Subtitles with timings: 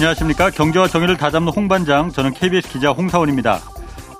[0.00, 0.48] 안녕하십니까.
[0.48, 2.10] 경제와 정의를 다잡는 홍반장.
[2.10, 3.60] 저는 KBS 기자 홍사원입니다.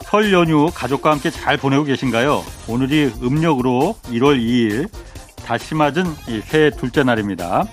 [0.03, 2.45] 설 연휴 가족과 함께 잘 보내고 계신가요?
[2.69, 4.91] 오늘이 음력으로 1월 2일
[5.43, 6.05] 다시 맞은
[6.45, 7.65] 새해 둘째 날입니다.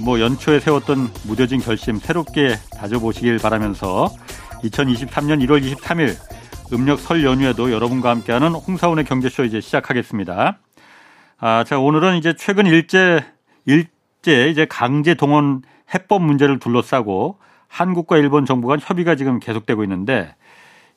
[0.00, 4.10] 뭐 연초에 세웠던 무뎌진 결심 새롭게 다져보시길 바라면서
[4.64, 6.14] 2023년 1월 23일
[6.74, 10.58] 음력 설 연휴에도 여러분과 함께하는 홍사원의 경제쇼 이제 시작하겠습니다.
[11.38, 13.24] 아, 자, 오늘은 이제 최근 일제,
[13.64, 15.62] 일제 이제 강제 동원
[15.94, 17.38] 해법 문제를 둘러싸고
[17.68, 20.34] 한국과 일본 정부 간 협의가 지금 계속되고 있는데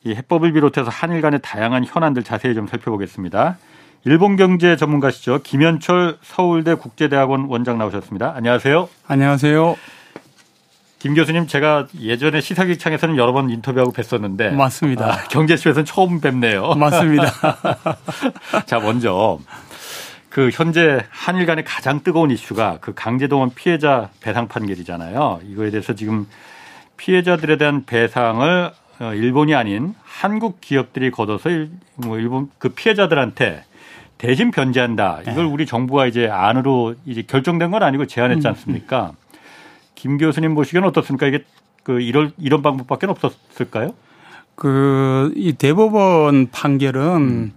[0.03, 3.57] 이 해법을 비롯해서 한일 간의 다양한 현안들 자세히 좀 살펴보겠습니다.
[4.03, 5.39] 일본 경제 전문가시죠.
[5.41, 8.33] 김현철 서울대 국제대학원 원장 나오셨습니다.
[8.35, 8.87] 안녕하세요.
[9.07, 9.75] 안녕하세요.
[10.99, 15.05] 김 교수님 제가 예전에 시사기창에서는 여러 번 인터뷰하고 뵀었는데 맞습니다.
[15.05, 16.73] 아, 경제쇼에서는 처음 뵙네요.
[16.75, 17.31] 맞습니다.
[18.65, 19.39] 자 먼저
[20.35, 25.39] 그 현재 한일 간의 가장 뜨거운 이슈가 그 강제동원 피해자 배상 판결이잖아요.
[25.47, 26.27] 이거에 대해서 지금
[26.97, 31.49] 피해자들에 대한 배상을 어, 일본이 아닌 한국 기업들이 걷어서
[31.95, 33.63] 뭐 일본 그 피해자들한테
[34.17, 35.21] 대신 변제한다.
[35.21, 35.43] 이걸 네.
[35.43, 38.49] 우리 정부가 이제 안으로 이제 결정된 건 아니고 제안했지 음.
[38.49, 39.11] 않습니까?
[39.11, 39.37] 음.
[39.95, 41.27] 김 교수님 보시기에는 어떻습니까?
[41.27, 41.45] 이게
[41.83, 43.93] 그 이런 이런 방법밖에 없었을까요?
[44.55, 47.53] 그 이 대법원 판결은 음.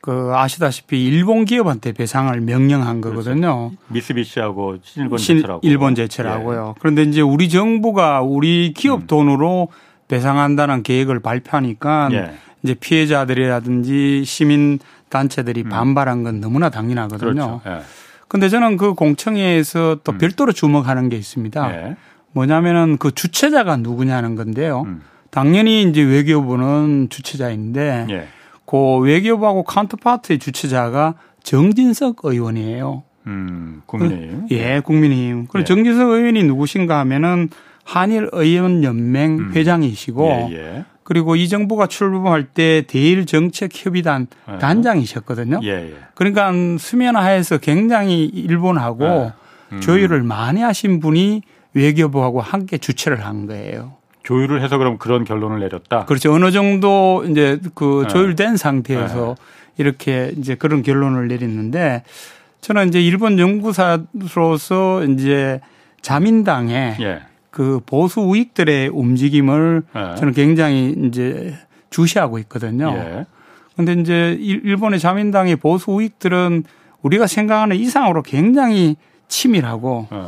[0.00, 3.18] 그 아시다시피 일본 기업한테 배상을 명령한 그렇죠.
[3.18, 3.70] 거거든요.
[3.70, 3.76] 그렇죠.
[3.88, 6.74] 미쓰비시하고 신일본 제철하고 일본 제철하고요.
[6.76, 6.78] 예.
[6.80, 9.06] 그런데 이제 우리 정부가 우리 기업 음.
[9.06, 9.68] 돈으로
[10.06, 12.34] 배상한다는 계획을 발표하니까 예.
[12.62, 15.68] 이제 피해자들이라든지 시민 단체들이 음.
[15.68, 17.60] 반발한 건 너무나 당연하거든요.
[17.60, 17.60] 그렇죠.
[17.66, 18.48] 예.
[18.48, 20.18] 저는 그 공청회에서 또 음.
[20.18, 21.74] 별도로 주목하는 게 있습니다.
[21.74, 21.96] 예.
[22.32, 24.82] 뭐냐면은 그 주체자가 누구냐는 건데요.
[24.86, 25.02] 음.
[25.30, 28.28] 당연히 이제 외교부는 주체자인데 예.
[28.68, 33.02] 그 외교부하고 카운터파트의 주체자가 정진석 의원이에요.
[33.26, 34.46] 음, 국민의힘.
[34.50, 35.46] 예, 국민의힘.
[35.46, 35.64] 그리고 예.
[35.64, 37.48] 정진석 의원이 누구신가 하면은
[37.84, 39.52] 한일 의원 연맹 음.
[39.54, 40.84] 회장이시고 예, 예.
[41.02, 44.58] 그리고 이 정부가 출범할 때 대일 정책 협의단 예.
[44.58, 45.60] 단장이셨거든요.
[45.62, 45.94] 예, 예.
[46.14, 49.32] 그러니까 수면 하에서 굉장히 일본하고
[49.72, 49.80] 음.
[49.80, 51.40] 조율을 많이 하신 분이
[51.72, 53.97] 외교부하고 함께 주최를 한 거예요.
[54.28, 56.04] 조율을 해서 그럼 그런 결론을 내렸다.
[56.04, 56.34] 그렇죠.
[56.34, 59.36] 어느 정도 이제 그 조율된 상태에서
[59.78, 62.02] 이렇게 이제 그런 결론을 내렸는데
[62.60, 65.60] 저는 이제 일본 연구사로서 이제
[66.02, 67.20] 자민당에 예.
[67.50, 70.16] 그 보수 우익들의 움직임을 예.
[70.16, 71.54] 저는 굉장히 이제
[71.88, 72.92] 주시하고 있거든요.
[72.98, 73.24] 예.
[73.76, 76.64] 근데 이제 일본의 자민당의 보수 우익들은
[77.00, 78.96] 우리가 생각하는 이상으로 굉장히
[79.28, 80.24] 치밀하고 예.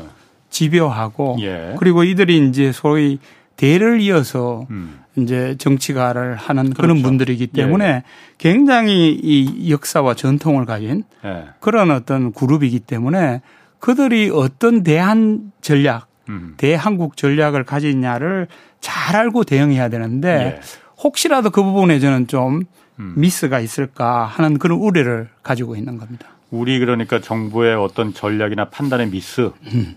[0.48, 1.74] 집요하고 예.
[1.78, 3.18] 그리고 이들이 이제 소위
[3.60, 5.00] 대를 이어서 음.
[5.16, 6.80] 이제 정치가를 하는 그렇죠.
[6.80, 8.02] 그런 분들이기 때문에 예.
[8.38, 11.48] 굉장히 이 역사와 전통을 가진 예.
[11.60, 13.42] 그런 어떤 그룹이기 때문에
[13.78, 16.54] 그들이 어떤 대한 전략, 음.
[16.56, 18.46] 대한국 전략을 가지냐를
[18.80, 20.60] 잘 알고 대응해야 되는데 예.
[21.02, 22.62] 혹시라도 그 부분에 저는 좀
[22.98, 23.12] 음.
[23.14, 26.28] 미스가 있을까 하는 그런 우려를 가지고 있는 겁니다.
[26.50, 29.96] 우리 그러니까 정부의 어떤 전략이나 판단의 미스 음.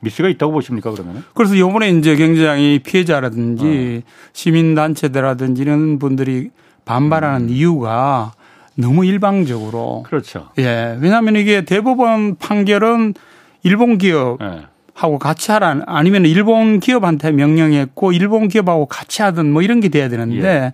[0.00, 1.24] 미스가 있다고 보십니까 그러면?
[1.34, 4.10] 그래서 이번에 이제 굉장히 피해자라든지 어.
[4.32, 6.50] 시민단체들라든지 이런 분들이
[6.84, 7.50] 반발하는 음.
[7.50, 8.32] 이유가
[8.76, 10.04] 너무 일방적으로.
[10.06, 10.50] 그렇죠.
[10.58, 10.96] 예.
[11.00, 13.14] 왜냐하면 이게 대법원 판결은
[13.62, 14.66] 일본 기업 예.
[14.94, 20.08] 하고 같이 하라 아니면 일본 기업한테 명령했고 일본 기업하고 같이 하든 뭐 이런 게 돼야
[20.08, 20.72] 되는데 예.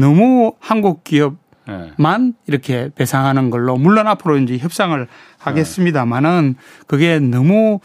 [0.00, 1.36] 너무 한국 기업만
[1.68, 2.32] 예.
[2.46, 5.06] 이렇게 배상하는 걸로 물론 앞으로 이제 협상을 예.
[5.38, 6.54] 하겠습니다만은
[6.86, 7.80] 그게 너무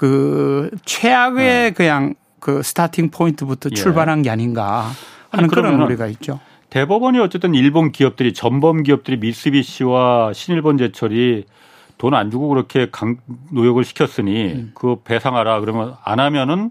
[0.00, 1.70] 그 최악의 네.
[1.72, 3.74] 그냥 그 스타팅 포인트부터 예.
[3.74, 4.86] 출발한 게 아닌가
[5.28, 6.40] 하는 그런 우려가 있죠.
[6.70, 11.44] 대법원이 어쨌든 일본 기업들이 전범 기업들이 미쓰비시와 신일본 제철이
[11.98, 13.18] 돈 안 주고 그렇게 강,
[13.52, 14.72] 노역을 시켰으니 음.
[14.74, 16.70] 그 배상하라 그러면 안 하면은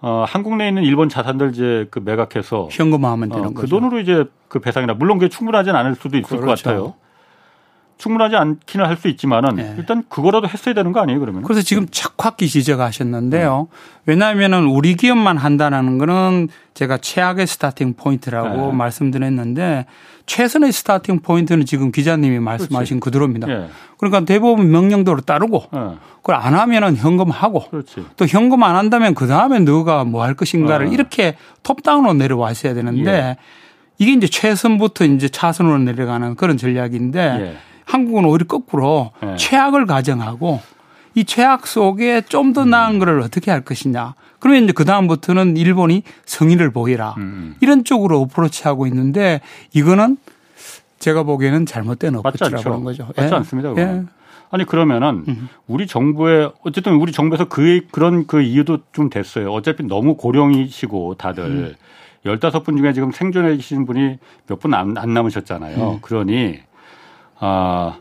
[0.00, 3.62] 어, 한국 내에 있는 일본 자산들 이제 그 매각해서 현금화하면 되는 어, 그 거죠.
[3.62, 6.46] 그 돈으로 이제 그 배상이나 물론 그게 충분하진 않을 수도 있을 그렇죠.
[6.46, 6.94] 것 같아요.
[7.98, 9.74] 충분하지 않기는 할 수 있지만은 네.
[9.76, 11.42] 일단 그거라도 했어야 되는 거 아니에요 그러면?
[11.42, 13.68] 그래서 지금 정확히 지적하셨는데요.
[13.70, 13.78] 네.
[14.06, 18.72] 왜냐하면은 우리 기업만 한다는 거는 제가 최악의 starting point라고 네.
[18.72, 19.86] 말씀드렸는데
[20.26, 23.00] 최선의 starting point는 지금 기자님이 말씀하신 그렇지.
[23.00, 23.46] 그대로입니다.
[23.46, 23.68] 네.
[23.98, 25.80] 그러니까 대법원 명령대로 따르고 네.
[26.18, 28.04] 그걸 안 하면은 현금하고 그렇지.
[28.16, 30.92] 또 현금 안 한다면 그 다음에 너가 뭐 할 것인가를 네.
[30.92, 33.36] 이렇게 톱다운으로 내려왔어야 되는데 예.
[33.98, 37.56] 이게 이제 최선부터 이제 차선으로 내려가는 그런 전략인데 예.
[37.88, 39.36] 한국은 오히려 거꾸로 네.
[39.36, 40.60] 최악을 가정하고
[41.14, 42.98] 이 최악 속에 좀 더 나은 음.
[42.98, 44.14] 거를 어떻게 할 것이냐.
[44.38, 47.14] 그러면 이제 그다음부터는 일본이 성의를 보이라.
[47.16, 47.56] 음, 음.
[47.60, 49.40] 이런 쪽으로 어프로치하고 있는데
[49.72, 50.18] 이거는
[50.98, 53.08] 제가 보기에는 잘못된 어프로치라고 거죠.
[53.16, 53.36] 맞지 예.
[53.36, 53.74] 않습니다.
[53.78, 54.04] 예.
[54.50, 55.48] 아니 그러면은 음.
[55.66, 59.50] 우리 정부의 어쨌든 우리 정부에서 그 그런 그 이유도 좀 됐어요.
[59.52, 61.74] 어차피 너무 고령이시고 다들 음.
[62.24, 65.90] 15분 중에 지금 생존해 계시는 분이 몇분안안 남으셨잖아요.
[65.92, 65.98] 음.
[66.00, 66.60] 그러니
[67.40, 67.98] 아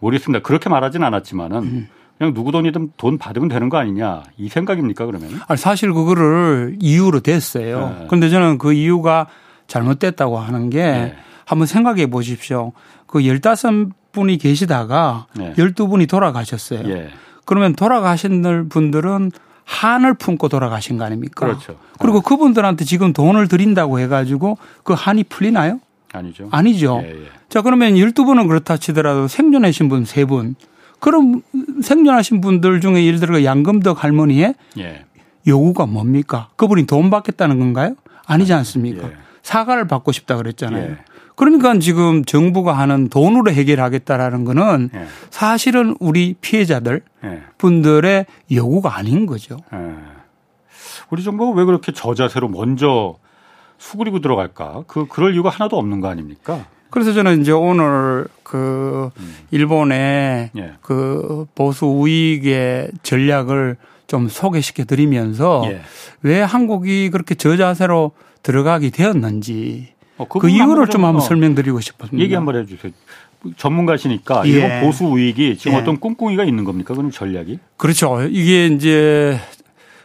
[0.00, 0.42] 모르겠습니다.
[0.42, 1.88] 그렇게 말하진 않았지만은 음.
[2.18, 5.40] 그냥 누구 돈이든 돈 받으면 되는 거 아니냐 이 생각입니까 그러면?
[5.48, 7.96] 아니 사실 그거를 이유로 됐어요.
[7.98, 8.04] 네.
[8.08, 9.26] 그런데 저는 그 이유가
[9.66, 11.14] 잘못됐다고 하는 게 네.
[11.46, 12.72] 한번 생각해 보십시오.
[13.06, 15.52] 그 15분이 계시다가 네.
[15.54, 16.88] 12분이 돌아가셨어요.
[16.88, 17.08] 예.
[17.44, 19.30] 그러면 돌아가신 분들은
[19.64, 21.46] 한을 품고 돌아가신 거 아닙니까?
[21.46, 21.76] 그렇죠.
[21.98, 22.28] 그리고 네.
[22.28, 25.80] 그분들한테 지금 돈을 드린다고 해가지고 그 한이 풀리나요?
[26.12, 26.48] 아니죠.
[26.50, 27.00] 아니죠.
[27.04, 27.28] 예, 예.
[27.48, 30.54] 자, 그러면 12분은 그렇다 치더라도 생존하신 분 3분.
[31.00, 31.42] 그럼
[31.82, 35.04] 생존하신 분들 중에 예를 들어 양금덕 할머니의 예.
[35.46, 36.48] 요구가 뭡니까?
[36.56, 37.96] 그분이 돈 받겠다는 건가요?
[38.26, 39.08] 아니지 않습니까?
[39.08, 39.12] 예.
[39.42, 40.90] 사과를 받고 싶다 그랬잖아요.
[40.90, 40.96] 예.
[41.34, 45.06] 그러니까 지금 정부가 하는 돈으로 해결하겠다라는 거는 예.
[45.30, 47.42] 사실은 우리 피해자들 예.
[47.58, 49.56] 분들의 요구가 아닌 거죠.
[49.74, 49.78] 예.
[51.10, 53.16] 우리 정부가 왜 그렇게 저자세로 먼저
[53.82, 54.84] 수그리고 들어갈까?
[54.86, 56.66] 그 그럴 이유가 하나도 없는 거 아닙니까?
[56.88, 59.34] 그래서 저는 이제 오늘 그 음.
[59.50, 60.72] 일본의 예.
[60.80, 63.76] 그 보수 우익의 전략을
[64.06, 65.80] 좀 소개시켜 드리면서 예.
[66.22, 68.12] 왜 한국이 그렇게 저자세로
[68.42, 72.22] 들어가게 되었는지 어, 그, 그 이유를 좀 한번 어, 설명드리고 싶었습니다.
[72.22, 72.92] 얘기 한번 해주세요.
[73.56, 74.50] 전문가시니까 예.
[74.50, 75.80] 일본 보수 우익이 지금 예.
[75.80, 76.94] 어떤 꿍꿍이가 있는 겁니까?
[76.94, 77.58] 그런 전략이?
[77.76, 78.22] 그렇죠.
[78.30, 79.40] 이게 이제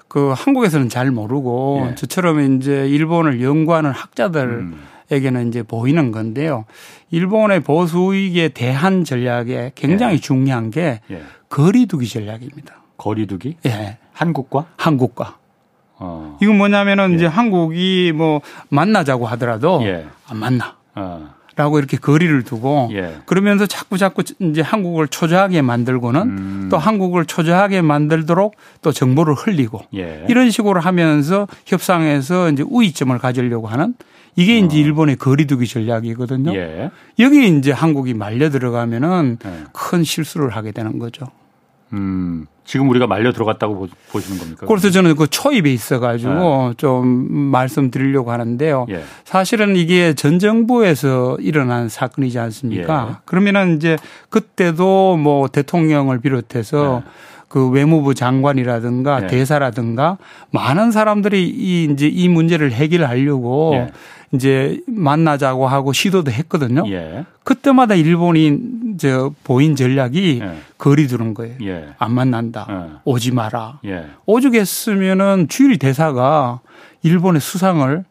[0.08, 1.96] 그 한국에서는 잘 모르고 예.
[1.96, 4.82] 저처럼 이제 일본을 연구하는 학자들 음.
[5.10, 6.66] 에게는 이제 보이는 건데요.
[7.12, 10.20] 일본의 보수 우익에 대한 전략에 굉장히 예.
[10.20, 11.22] 중요한 게 예.
[11.50, 12.82] 거리두기 전략입니다.
[12.98, 13.58] 거리두기?
[13.66, 13.98] 예.
[14.14, 14.66] 한국과?
[14.76, 15.38] 한국과.
[16.00, 16.38] 어.
[16.42, 17.16] 이건 뭐냐면은 예.
[17.16, 20.06] 이제 한국이 뭐 만나자고 하더라도 예.
[20.28, 20.76] 안 만나.
[20.96, 21.37] 어.
[21.58, 23.16] 라고 이렇게 거리를 두고 예.
[23.26, 26.68] 그러면서 자꾸 자꾸 이제 한국을 초조하게 만들고는 음.
[26.70, 30.24] 또 한국을 초조하게 만들도록 또 정보를 흘리고 예.
[30.30, 33.96] 이런 식으로 하면서 협상에서 이제 우위점을 가지려고 하는
[34.36, 34.66] 이게 어.
[34.66, 36.56] 이제 일본의 거리두기 전략이거든요.
[36.56, 36.92] 예.
[37.18, 39.64] 여기 이제 한국이 말려 들어가면은 예.
[39.74, 41.26] 큰 실수를 하게 되는 거죠.
[41.94, 42.48] 음.
[42.68, 44.66] 지금 우리가 말려 들어갔다고 보시는 겁니까?
[44.68, 46.74] 그래서 저는 그 초입에 있어가지고 네.
[46.76, 48.88] 좀 말씀드리려고 하는데요.
[48.90, 49.04] 예.
[49.24, 53.08] 사실은 이게 전 정부에서 일어난 사건이지 않습니까?
[53.10, 53.16] 예.
[53.24, 53.96] 그러면은 이제
[54.30, 57.12] 그때도 뭐 대통령을 비롯해서 네.
[57.48, 59.28] 그 외무부 장관이라든가 예.
[59.28, 60.18] 대사라든가
[60.52, 63.92] 많은 사람들이 이 이제 이 문제를 해결하려고 예.
[64.34, 66.84] 이제 만나자고 하고 시도도 했거든요.
[66.90, 67.26] 예.
[67.44, 68.60] 그때마다 일본이
[68.98, 70.58] 저 보인 전략이 예.
[70.78, 71.56] 거리 두는 거예요.
[71.64, 71.90] 예.
[71.98, 72.68] 안 만난다.
[72.70, 72.98] 예.
[73.04, 73.80] 오지 마라.
[73.86, 74.08] 예.
[74.26, 76.60] 오죽했으면은 주일 대사가
[77.04, 78.04] 일본의 수상을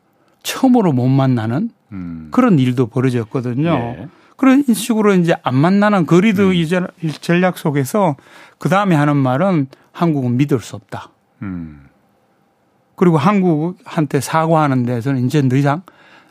[0.43, 2.29] 처음으로 못 만나는 음.
[2.31, 3.69] 그런 일도 벌어졌거든요.
[3.69, 4.09] 예.
[4.37, 6.87] 그런 식으로 이제 안 만나는 거리두기 음.
[7.21, 8.17] 전략 속에서
[8.59, 11.11] 그 다음에 하는 말은 한국은 믿을 수 없다.
[11.43, 11.87] 음.
[12.97, 15.83] 그리고 한국한테 사과하는 데서는 이제 더 이상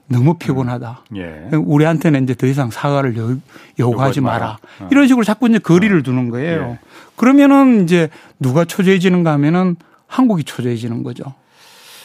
[0.07, 1.01] 너무 피곤하다.
[1.11, 1.17] 음.
[1.17, 1.55] 예.
[1.55, 3.37] 우리한테는 이제 더 이상 사과를 요,
[3.79, 4.57] 요구하지 마라.
[4.81, 4.87] 어.
[4.91, 6.03] 이런 식으로 자꾸 이제 거리를 어.
[6.03, 6.61] 두는 거예요.
[6.61, 6.79] 예.
[7.15, 8.09] 그러면은 이제
[8.39, 9.75] 누가 초조해지는가 하면은
[10.07, 11.23] 한국이 초조해지는 거죠.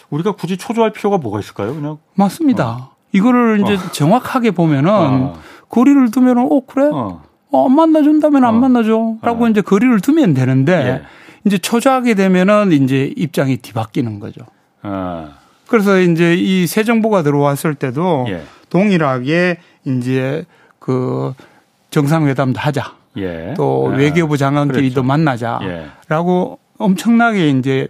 [0.09, 1.75] 우리가 굳이 초조할 필요가 뭐가 있을까요?
[1.75, 2.69] 그냥 맞습니다.
[2.69, 2.91] 어.
[3.13, 3.93] 이거를 이제 어.
[3.93, 5.35] 정확하게 보면은 어.
[5.69, 6.89] 거리를 두면은 어 그래?
[6.93, 7.23] 어,
[7.53, 11.03] 안 만나준다면 안 만나줘라고 이제 거리를 두면 되는데 예.
[11.45, 14.43] 이제 초조하게 되면은 이제 입장이 뒤바뀌는 거죠.
[14.83, 15.40] 아.
[15.71, 18.43] 그래서 이제 이 새 정부가 들어왔을 때도 예.
[18.71, 20.45] 동일하게 이제
[20.81, 21.33] 그
[21.91, 22.93] 정상회담도 하자.
[23.19, 23.55] 예.
[23.57, 23.97] 또 아.
[23.97, 25.07] 외교부 장관끼리도 그렇죠.
[25.07, 26.75] 만나자라고 예.
[26.79, 27.87] 엄청나게 이제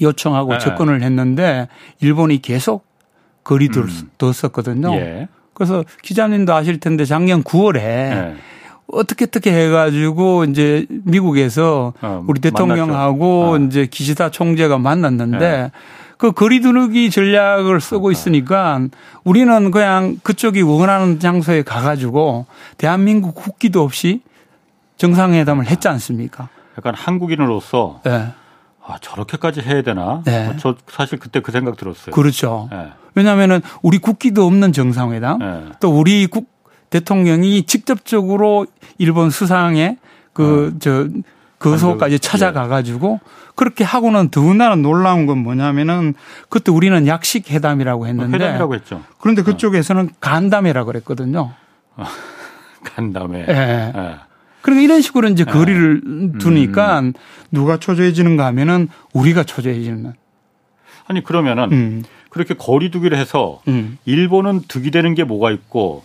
[0.00, 0.58] 요청하고 아.
[0.58, 1.68] 접근을 했는데
[2.00, 2.84] 일본이 계속
[3.44, 4.10] 거리를 음.
[4.18, 4.94] 뒀었거든요.
[4.94, 5.28] 예.
[5.52, 8.34] 그래서 기자님도 아실 텐데 작년 9월에 예.
[8.92, 13.56] 어떻게 어떻게 해가지고 이제 미국에서 어, 우리 대통령하고 어.
[13.58, 15.70] 이제 기시다 총재가 만났는데 예.
[16.20, 18.10] 그 거리두기 전략을 쓰고.
[18.10, 18.80] 있으니까
[19.24, 22.46] 우리는 그냥 그쪽이 원하는 장소에 가가지고
[22.76, 24.20] 대한민국 국기도 없이
[24.98, 26.48] 정상회담을 했지 않습니까?
[26.76, 28.32] 약간 한국인으로서 네.
[28.84, 30.22] 아, 저렇게까지 해야 되나?
[30.24, 30.54] 네.
[30.58, 32.12] 저 사실 그때 그 생각 들었어요.
[32.12, 32.68] 그렇죠.
[32.70, 32.88] 네.
[33.14, 35.64] 왜냐하면은 우리 국기도 없는 정상회담 네.
[35.80, 36.50] 또 우리 국
[36.90, 38.66] 대통령이 직접적으로
[38.98, 39.96] 일본 수상에
[40.32, 40.78] 그, 어.
[40.80, 41.08] 저,
[41.58, 43.20] 그소까지 찾아가 가지고
[43.60, 46.14] 그렇게 하고는 더군다나 놀라운 건 뭐냐면은
[46.48, 49.02] 그때 우리는 약식 회담이라고 했는데 회담이라고 했죠.
[49.18, 51.52] 그런데 그쪽에서는 간담회라고 그랬거든요.
[52.82, 53.40] 간담회.
[53.40, 53.44] 예.
[53.52, 53.92] 네.
[54.62, 55.52] 그러니까 이런 식으로 이제 네.
[55.52, 56.38] 거리를 음.
[56.38, 57.12] 두니까 음.
[57.50, 60.14] 누가 초조해지는가 하면은 우리가 초조해지는.
[61.06, 62.02] 아니 그러면은 음.
[62.30, 63.98] 그렇게 거리두기를 해서 음.
[64.06, 66.02] 일본은 득이 되는 게 뭐가 있고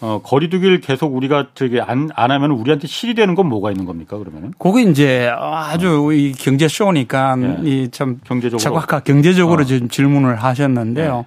[0.00, 4.16] 어, 거리두기를 계속 우리가 저기 안, 안 하면 우리한테 실이 되는 건 뭐가 있는 겁니까,
[4.16, 4.52] 그러면은?
[4.58, 7.68] 그게 이제 아주 이 경제 쇼니까 예.
[7.68, 9.64] 이참 경제적으로 정확한 경제적으로 어.
[9.64, 11.16] 지금 질문을 하셨는데요.
[11.16, 11.24] 네.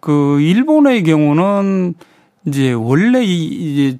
[0.00, 1.94] 그 일본의 경우는
[2.46, 3.98] 이제 원래 이 이제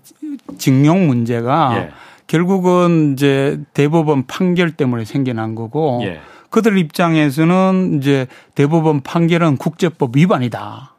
[0.59, 1.91] 징용 문제가 예.
[2.27, 6.21] 결국은 이제 대법원 판결 때문에 생겨난 거고 예.
[6.51, 10.95] 그들 입장에서는 이제 대법원 판결은 국제법 위반이다.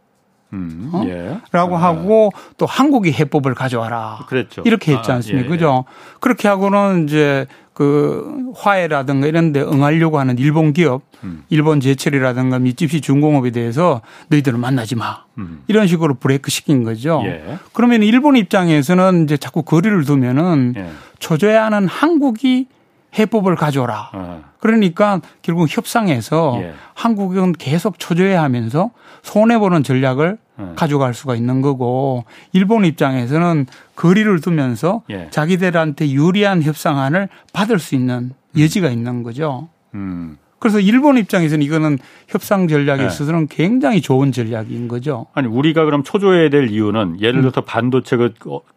[0.54, 1.04] 음, 어?
[1.06, 1.38] 예.
[1.52, 1.84] 라고 아.
[1.84, 4.26] 하고 또 한국이 해법을 가져와라.
[4.28, 4.64] 그랬죠.
[4.66, 5.44] 이렇게 했지 아, 않습니까?
[5.44, 5.86] 아, 예, 그죠?
[6.20, 11.44] 그렇게 하고는 이제 그 화해라든가 이런 데 응하려고 하는 일본 기업, 음.
[11.50, 15.24] 일본 제철이라든가 미쯔비시 중공업에 대해서 너희들은 만나지 마.
[15.38, 15.64] 음.
[15.68, 17.22] 이런 식으로 브레이크 시킨 거죠.
[17.26, 17.58] 예.
[17.72, 20.90] 그러면 일본 입장에서는 이제 자꾸 거리를 두면은 예.
[21.20, 22.68] 초조해 하는 한국이
[23.18, 24.12] 해법을 가져라.
[24.14, 24.44] 어.
[24.60, 26.74] 그러니까 결국 협상에서 예.
[26.94, 28.92] 한국은 계속 초조해 하면서
[29.24, 30.66] 손해 보는 전략을 예.
[30.76, 35.28] 가져갈 수가 있는 거고 일본 입장에서는 거리를 두면서 예.
[35.32, 39.70] 자기들한테 유리한 협상안을 받을 수 있는 여지가 있는 거죠.
[39.94, 40.38] 음.
[40.60, 41.98] 그래서 일본 입장에서는 이거는
[42.28, 43.08] 협상 전략에 네.
[43.08, 45.26] 있어서는 굉장히 좋은 전략인 거죠.
[45.34, 47.64] 아니 우리가 그럼 초조해야 될 이유는 예를 들어서 음.
[47.66, 48.30] 반도체 그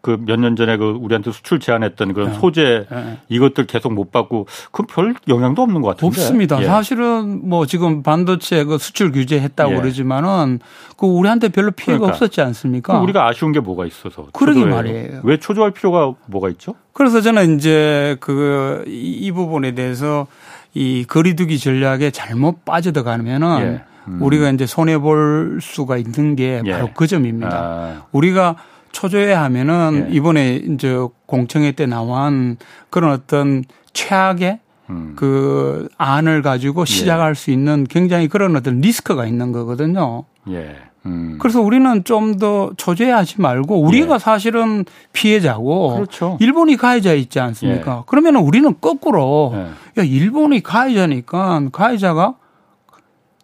[0.02, 2.38] 몇 년 전에 그 우리한테 수출 제한했던 그런 네.
[2.38, 3.18] 소재 네.
[3.28, 6.06] 이것들 계속 못 받고 그 별 영향도 없는 것 같은데.
[6.06, 6.60] 없습니다.
[6.62, 6.66] 예.
[6.66, 9.76] 사실은 뭐 지금 반도체 그 수출 규제했다고 예.
[9.76, 10.60] 그러지만은
[10.96, 12.14] 그 우리한테 별로 피해가 그러니까.
[12.14, 13.00] 없었지 않습니까?
[13.00, 14.26] 우리가 아쉬운 게 뭐가 있어서.
[14.32, 15.20] 그러게 말이에요.
[15.24, 16.74] 왜 초조할 필요가 뭐가 있죠?
[16.92, 20.26] 그래서 저는 이제 그 이 부분에 대해서
[20.74, 23.84] 이 거리두기 전략에 잘못 빠져들어가면은 예.
[24.08, 24.22] 음.
[24.22, 26.72] 우리가 이제 손해 볼 수가 있는 게 예.
[26.72, 26.92] 바로 예.
[26.94, 27.50] 그 점입니다.
[27.52, 28.02] 아.
[28.12, 28.56] 우리가
[28.92, 30.14] 초조해 하면은 예.
[30.14, 32.56] 이번에 이제 공청회 때 나온
[32.90, 34.60] 그런 어떤 최악의
[34.90, 35.12] 음.
[35.16, 36.84] 그 안을 가지고 예.
[36.86, 40.24] 시작할 수 있는 굉장히 그런 어떤 리스크가 있는 거거든요.
[40.50, 40.76] 예.
[41.06, 41.36] 음.
[41.40, 44.18] 그래서 우리는 좀더 초조해하지 말고 우리가 예.
[44.18, 46.36] 사실은 피해자고 그렇죠.
[46.40, 47.98] 일본이 가해자 있지 않습니까?
[47.98, 48.02] 예.
[48.06, 50.00] 그러면 우리는 거꾸로 예.
[50.00, 52.34] 야 일본이 가해자니까 가해자가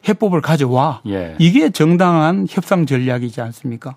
[0.09, 1.35] 해법을 가져와 예.
[1.39, 3.97] 이게 정당한 협상 전략이지 않습니까?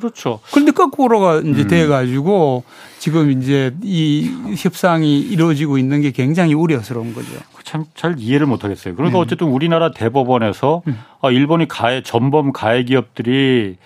[0.00, 0.40] 그렇죠.
[0.50, 1.68] 그런데 거꾸로가 이제 음.
[1.68, 2.64] 돼 가지고
[2.98, 4.28] 지금 이제 이
[4.58, 7.28] 협상이 이루어지고 있는 게 굉장히 우려스러운 거죠.
[7.62, 8.96] 참 잘 이해를 못 하겠어요.
[8.96, 9.22] 그러니까 음.
[9.22, 10.98] 어쨌든 우리나라 대법원에서 음.
[11.20, 13.76] 아, 일본이 가해, 전범 가해 기업들이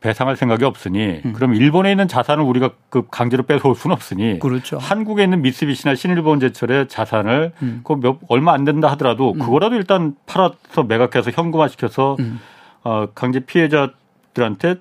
[0.00, 1.32] 배상할 생각이 없으니 음.
[1.34, 4.78] 그럼 일본에 있는 자산을 우리가 그 강제로 뺏어올 수는 없으니 그렇죠.
[4.78, 7.80] 한국에 있는 미쓰비시나 신일본 제철의 자산을 음.
[7.84, 9.38] 그몇 얼마 안 된다 하더라도 음.
[9.38, 12.40] 그거라도 일단 팔아서 매각해서 현금화 시켜서 음.
[12.84, 14.76] 어 강제 피해자들한테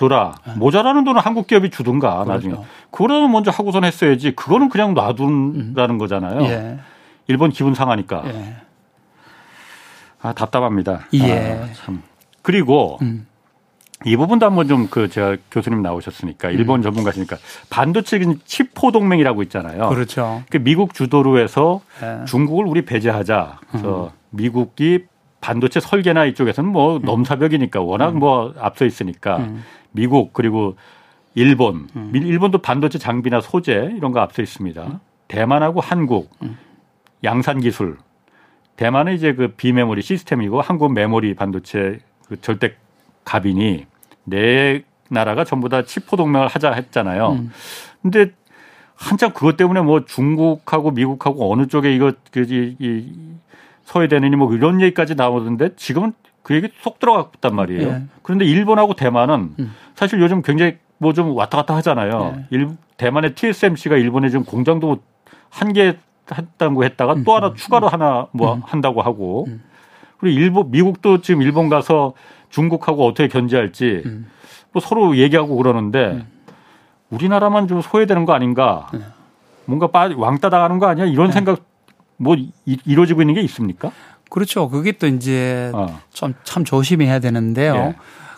[0.00, 0.08] 음.
[0.08, 0.34] 줘라.
[0.46, 0.52] 네.
[0.56, 2.32] 모자라는 돈은 한국 기업이 주든가 그렇죠.
[2.32, 2.54] 나중에.
[2.90, 4.32] 그거라면 먼저 하고선 했어야지.
[4.34, 5.98] 그거는 그냥 놔둔다는 음.
[5.98, 6.42] 거잖아요.
[6.44, 6.78] 예.
[7.26, 8.22] 일본 기분 상하니까.
[8.26, 8.56] 예.
[10.22, 11.06] 아 답답합니다.
[11.14, 11.60] 예.
[11.62, 12.02] 아, 참.
[12.42, 13.26] 그리고 음.
[14.06, 16.82] 이 부분도 한번 좀 그 제가 교수님 나오셨으니까 일본 음.
[16.82, 17.36] 전문가시니까
[17.68, 19.90] 반도체 칩포 동맹이라고 있잖아요.
[19.90, 20.42] 그렇죠.
[20.50, 22.24] 그 미국 주도로 해서 예.
[22.24, 23.58] 중국을 우리 배제하자.
[23.70, 24.10] 그래서 음.
[24.30, 25.04] 미국이
[25.40, 27.02] 반도체 설계나 이쪽에서는 뭐 음.
[27.02, 28.18] 넘사벽이니까 워낙 음.
[28.18, 29.62] 뭐 앞서 있으니까 음.
[29.92, 30.76] 미국 그리고
[31.34, 32.10] 일본, 음.
[32.14, 34.82] 일본도 반도체 장비나 소재 이런 거 앞서 있습니다.
[34.82, 34.98] 음.
[35.28, 36.58] 대만하고 한국, 음.
[37.22, 37.98] 양산 기술.
[38.76, 42.74] 대만은 이제 그 비메모리 시스템이고 한국 메모리 반도체 그 절대
[43.24, 43.86] 갑이니
[44.24, 47.32] 네 나라가 전부 다 치포 동맹을 하자 했잖아요.
[47.32, 47.50] 음.
[48.02, 48.32] 근데
[48.94, 53.12] 한참 그것 때문에 뭐 중국하고 미국하고 어느 쪽에 이거 그이 이
[53.84, 57.88] 서해되느니 뭐 이런 얘기까지 나오던데 지금은 그 얘기 쏙 들어갔단 말이에요.
[57.88, 58.02] 예.
[58.22, 59.74] 그런데 일본하고 대만은 음.
[59.94, 62.34] 사실 요즘 굉장히 뭐 좀 왔다 갔다 하잖아요.
[62.36, 62.46] 예.
[62.50, 64.98] 일, 대만의 TSMC가 일본에 지금 공장도
[65.50, 65.96] 한 개
[66.32, 67.24] 했다고 했다가 음.
[67.24, 67.54] 또 하나 음.
[67.56, 68.62] 추가로 하나 뭐 음.
[68.64, 69.62] 한다고 하고 음.
[70.18, 72.12] 그리고 일본 미국도 지금 일본 가서
[72.50, 74.30] 중국하고 어떻게 견제할지 음.
[74.72, 76.24] 뭐 서로 얘기하고 그러는데
[77.10, 78.86] 우리나라만 좀 소외되는 거 아닌가?
[78.92, 79.00] 네.
[79.64, 81.06] 뭔가 빠 왕따 당하는 거 아니야?
[81.06, 81.32] 이런 네.
[81.32, 81.60] 생각
[82.16, 82.36] 뭐
[82.86, 83.90] 이루어지고 있는 게 있습니까?
[84.30, 84.70] 그렇죠.
[84.70, 86.00] 그게 또 이제 어.
[86.12, 87.74] 좀참 조심해야 되는데요.
[87.74, 87.94] 예.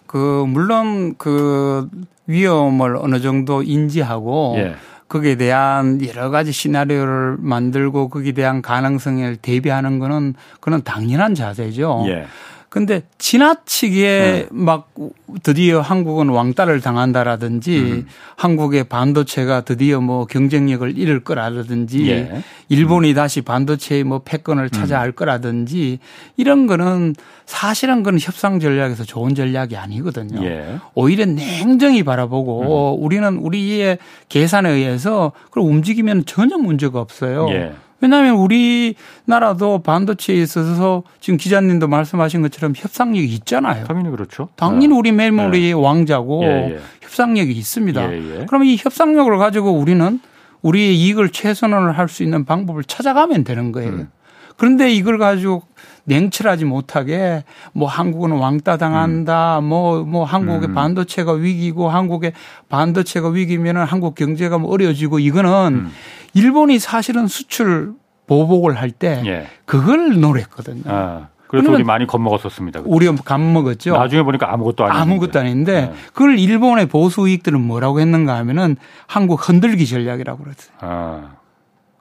[0.07, 1.89] 그 물론 그
[2.27, 4.75] 위험을 어느 정도 인지하고 예.
[5.09, 12.05] 거기에 대한 여러 가지 시나리오를 만들고 거기에 대한 가능성을 대비하는 거는 그는 당연한 자세죠.
[12.09, 12.27] 예.
[12.73, 14.47] 근데 지나치게 네.
[14.51, 14.95] 막
[15.43, 18.07] 드디어 한국은 왕따를 당한다라든지 음.
[18.37, 22.43] 한국의 반도체가 드디어 뭐 경쟁력을 잃을 거라든지 예.
[22.71, 23.15] 일본이 음.
[23.15, 25.13] 다시 반도체의 뭐 패권을 차지할 음.
[25.13, 25.99] 거라든지
[26.39, 27.15] 이런 거는
[27.45, 30.43] 사실은 그건 협상 전략에서 좋은 전략이 아니거든요.
[30.43, 30.79] 예.
[30.95, 33.05] 오히려 냉정히 바라보고 음.
[33.05, 33.99] 우리는 우리의
[34.31, 37.51] 계산에 의해서 그걸 움직이면 전혀 문제가 없어요.
[37.51, 37.75] 예.
[38.03, 43.85] 왜냐하면 우리나라도 반도체에 있어서 지금 기자님도 말씀하신 것처럼 협상력이 있잖아요.
[43.85, 44.49] 당연히 그렇죠.
[44.57, 44.95] 당연히 네.
[44.95, 45.73] 우리 메모리의 네.
[45.73, 46.79] 왕자고 예, 예.
[47.01, 48.13] 협상력이 있습니다.
[48.13, 48.47] 예, 예.
[48.47, 50.21] 그러면 이 협상력을 가지고 우리는
[50.63, 53.91] 우리의 이익을 최선을 할 수 있는 방법을 찾아가면 되는 거예요.
[53.91, 54.11] 음.
[54.57, 55.63] 그런데 이걸 가지고
[56.05, 59.61] 냉철하지 못하게 뭐 한국은 왕따 당한다.
[59.61, 60.11] 뭐뭐 음.
[60.11, 60.75] 뭐 한국의 음.
[60.75, 62.33] 반도체가 위기고 한국의
[62.69, 65.91] 반도체가 위기면은 한국 경제가 뭐 어려지고 이거는 음.
[66.35, 67.95] 일본이 사실은 수출
[68.27, 69.47] 보복을 할때 예.
[69.65, 70.83] 그걸 노렸거든요.
[70.87, 71.29] 아.
[71.49, 72.81] 그래서 우리 많이 겁먹었었습니다.
[72.87, 73.95] 우리가 겁먹었죠.
[73.95, 75.01] 나중에 보니까 아무것도 아닌데.
[75.03, 75.93] 아무것도 아닌데 네.
[76.15, 80.73] 그걸 일본의 보수 이익들은 뭐라고 했는가 하면은 한국 흔들기 전략이라고 그랬어요.
[80.81, 81.33] 아.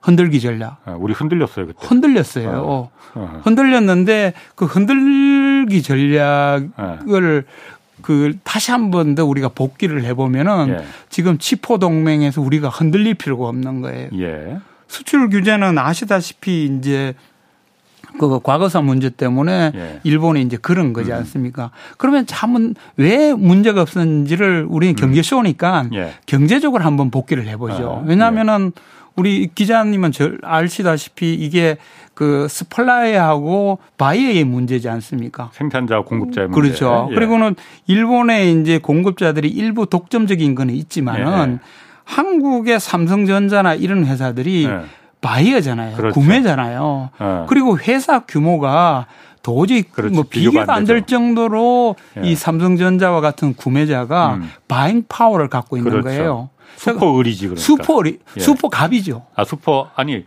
[0.02, 0.78] 흔들기 전략.
[0.86, 1.86] 아, 우리 흔들렸어요 그때.
[1.86, 2.50] 흔들렸어요.
[2.50, 2.92] 어.
[3.16, 3.42] 어.
[3.44, 7.46] 흔들렸는데 그 흔들기 전략을
[8.02, 10.84] 그 다시 한 번 더 우리가 복귀를 해보면은 예.
[11.10, 14.10] 지금 치포 동맹에서 우리가 흔들릴 필요가 없는 거예요.
[14.20, 14.58] 예.
[14.88, 17.14] 수출 규제는 아시다시피 이제
[18.20, 20.00] 그 과거사 문제 때문에 예.
[20.04, 21.18] 일본이 이제 그런 거지 음.
[21.18, 21.66] 않습니까?
[21.66, 21.96] 음.
[21.98, 25.94] 그러면 참은 왜 문제가 없었는지를 우리는 경제 쇼니까 음.
[25.94, 26.14] 예.
[26.26, 28.02] 경제적으로 한번 복귀를 해보죠.
[28.04, 28.82] 아, 왜냐하면은 예.
[29.16, 31.78] 우리 기자님은 저 아시다시피 이게
[32.14, 35.50] 그 supplier하고 바이어의 문제지 않습니까?
[35.54, 36.62] 생산자 공급자의 문제.
[36.62, 37.08] 그렇죠.
[37.12, 37.16] 예.
[37.16, 37.56] 그리고는
[37.88, 41.60] 일본의 이제 공급자들이 일부 독점적인 거는 있지만은 예.
[42.06, 44.82] 한국의 삼성전자나 이런 회사들이 예.
[45.22, 45.96] 바이어잖아요.
[45.98, 46.20] 그렇죠.
[46.20, 47.10] 구매잖아요.
[47.22, 47.46] 예.
[47.48, 49.08] 그리고 회사 규모가
[49.44, 52.28] 도저히 그렇지, 뭐 비교가 안 될 정도로 예.
[52.28, 54.52] 이 삼성전자와 같은 구매자가 음.
[54.68, 56.08] buying power를 갖고 있는 그렇죠.
[56.08, 56.50] 거예요.
[56.82, 57.62] 슈퍼 을이지 그러니까.
[57.62, 58.40] 슈퍼 을 예.
[58.40, 59.26] 슈퍼 갑이죠.
[59.36, 60.26] 아 슈퍼 아니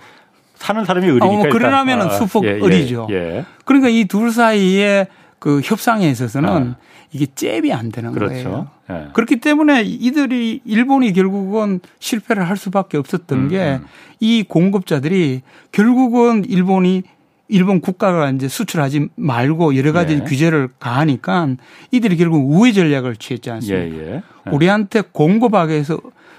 [0.54, 1.26] 사는 사람이 을이니까.
[1.26, 3.09] 어, 뭐 그러면은 아, 슈퍼 예, 예, 을이죠.
[3.11, 3.44] 예.
[3.64, 5.08] 그러니까 이 둘 사이에
[5.40, 6.76] 그 협상에 있어서는 아.
[7.12, 8.34] 이게 잽이 안 되는 그렇죠.
[8.34, 8.68] 거예요.
[8.90, 9.08] 예.
[9.12, 14.44] 그렇기 때문에 이들이 일본이 결국은 실패를 할 수밖에 없었던 음, 게이 음.
[14.49, 15.42] 공급자들이
[15.73, 17.02] 결국은 일본이
[17.49, 20.18] 일본 국가가 이제 수출하지 말고 여러 가지 예.
[20.20, 21.49] 규제를 가하니까
[21.90, 23.96] 이들이 결국 우회 전략을 취했지 않습니까?
[23.96, 24.14] 예, 예.
[24.46, 24.50] 예.
[24.50, 25.98] 우리한테 공급하기 위해서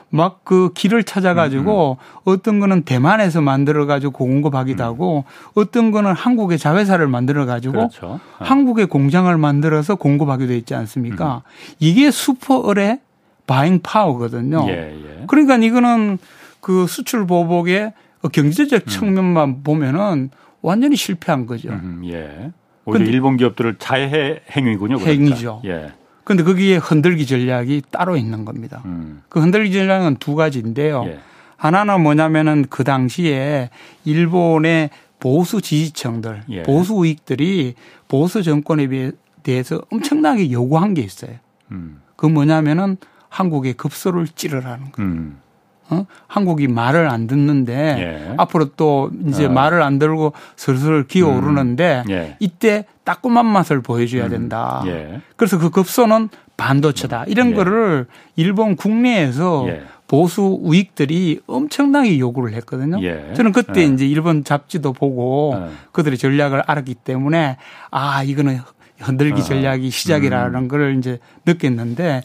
[0.10, 2.22] 막 그 길을 찾아가지고 음, 음.
[2.24, 4.86] 어떤 거는 대만에서 만들어가지고 공급하기도 음.
[4.86, 8.06] 하고 어떤 거는 한국의 자회사를 만들어가지고 그렇죠.
[8.08, 8.20] 어.
[8.38, 11.44] 한국의 공장을 만들어서 공급하기도 했지 않습니까?
[11.46, 11.76] 음.
[11.80, 13.00] 이게 슈퍼을의
[13.48, 14.66] 바잉 파워거든요.
[14.70, 15.24] 예, 예.
[15.28, 16.18] 그러니까 이거는
[16.62, 17.94] 그 수출 보복의
[18.32, 18.88] 경제적 음.
[18.88, 20.30] 측면만 보면은
[20.62, 21.70] 완전히 실패한 거죠.
[21.70, 22.52] 음, 예.
[22.86, 24.98] 오히려 일본 기업들을 자해 행위군요.
[24.98, 25.12] 그러니까.
[25.26, 25.62] 행위죠.
[25.66, 25.92] 예.
[26.26, 28.82] 그런데 거기에 흔들기 전략이 따로 있는 겁니다.
[28.86, 29.22] 음.
[29.30, 31.06] 그 흔들기 전략은 두 가지인데요.
[31.08, 31.20] 예.
[31.56, 33.70] 하나는 뭐냐면은 그 당시에
[34.04, 36.64] 일본의 보수 지지층들, 예.
[36.64, 37.76] 보수 우익들이
[38.08, 39.12] 보수 정권에
[39.44, 41.36] 대해서 엄청나게 요구한 게 있어요.
[41.72, 42.02] 음.
[42.16, 42.98] 그 뭐냐면은
[43.30, 45.12] 한국의 급소를 찌르라는 거예요.
[45.12, 45.38] 음.
[45.90, 46.06] 어?
[46.28, 48.34] 한국이 말을 안 듣는데 예.
[48.38, 49.50] 앞으로 또 이제 어.
[49.50, 52.12] 말을 안 들고 슬슬 기어 오르는데 음.
[52.12, 52.38] 예.
[52.40, 54.30] 이때 따끔한 맛을 보여줘야 음.
[54.30, 54.84] 된다.
[54.88, 55.22] 예.
[55.36, 57.26] 그래서 그 급소는 반도체다.
[57.28, 57.54] 이런 예.
[57.54, 59.84] 거를 일본 국내에서 예.
[60.08, 63.02] 보수 우익들이 엄청나게 요구를 했거든요.
[63.04, 63.34] 예.
[63.36, 65.56] 저는 그때 이제 일본 잡지도 보고
[65.92, 67.58] 그들의 전략을 알았기 때문에
[67.92, 68.60] 아 이거는
[69.00, 69.44] 흔들기 어.
[69.44, 70.68] 전략이 시작이라는 음.
[70.68, 72.22] 걸 이제 느꼈는데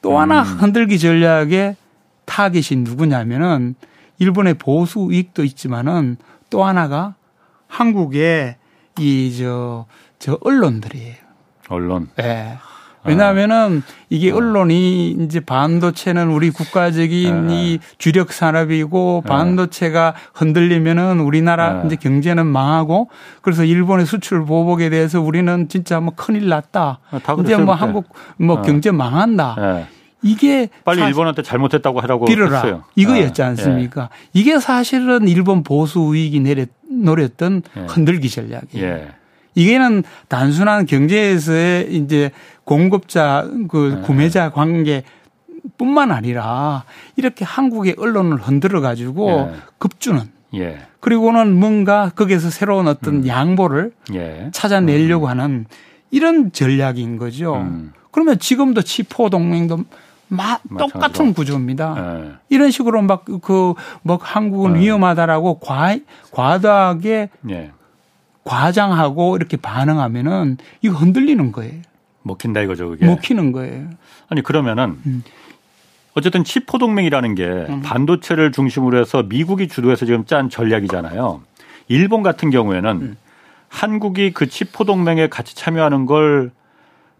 [0.00, 0.58] 또 하나 음.
[0.58, 1.76] 흔들기 전략에
[2.24, 3.74] 타겟이 누구냐면은
[4.18, 6.16] 일본의 보수 우익도 있지만은
[6.50, 7.14] 또 하나가
[7.68, 8.56] 한국의
[8.98, 11.16] 이저저 언론들이에요.
[11.68, 12.08] 언론.
[12.16, 12.56] 네.
[13.04, 14.36] 왜냐하면은 이게 어.
[14.36, 17.54] 언론이 이제 반도체는 우리 국가적인 네.
[17.54, 19.28] 이 주력 산업이고 네.
[19.28, 21.86] 반도체가 흔들리면은 우리나라 네.
[21.86, 23.10] 이제 경제는 망하고
[23.42, 27.00] 그래서 일본의 수출 보복에 대해서 우리는 진짜 뭐 큰일 났다.
[27.10, 28.08] 아, 이제 뭐 한국
[28.38, 28.62] 뭐 어.
[28.62, 29.86] 경제 망한다.
[30.24, 32.84] 이게 빨리 일본한테 잘못했다고 하라고 빌어라 했어요.
[32.96, 34.08] 이거였지 아, 않습니까?
[34.10, 34.28] 예.
[34.32, 37.80] 이게 사실은 일본 보수 우익이 내렸, 노렸던 예.
[37.88, 38.86] 흔들기 전략이에요.
[38.86, 39.08] 예.
[39.54, 42.30] 이게는 단순한 경제에서의 이제
[42.64, 44.06] 공급자 그 예.
[44.06, 45.04] 구매자 관계
[45.76, 46.84] 뿐만 아니라
[47.16, 49.56] 이렇게 한국의 언론을 흔들어 가지고 예.
[49.78, 50.22] 급주는
[50.54, 50.78] 예.
[51.00, 53.26] 그리고는 뭔가 거기에서 새로운 어떤 음.
[53.26, 53.92] 양보를
[54.52, 55.30] 찾아내려고 음.
[55.30, 55.66] 하는
[56.10, 57.56] 이런 전략인 거죠.
[57.56, 57.92] 음.
[58.10, 59.84] 그러면 지금도 치포 동맹도
[60.28, 61.94] 마, 똑같은 구조입니다.
[61.94, 62.32] 네.
[62.48, 64.80] 이런 식으로 막 그 뭐 한국은 네.
[64.80, 65.96] 위험하다라고 과
[66.32, 67.70] 과도하게 네.
[68.44, 71.80] 과장하고 이렇게 반응하면은 이거 흔들리는 거예요.
[72.22, 73.06] 먹힌다 이거죠, 그게.
[73.06, 73.88] 먹히는 거예요.
[74.28, 75.22] 아니 그러면은 음.
[76.14, 77.82] 어쨌든 치포 동맹이라는 게 음.
[77.82, 81.42] 반도체를 중심으로 해서 미국이 주도해서 지금 짠 전략이잖아요.
[81.88, 83.16] 일본 같은 경우에는 음.
[83.68, 86.52] 한국이 그 치포 동맹에 같이 참여하는 걸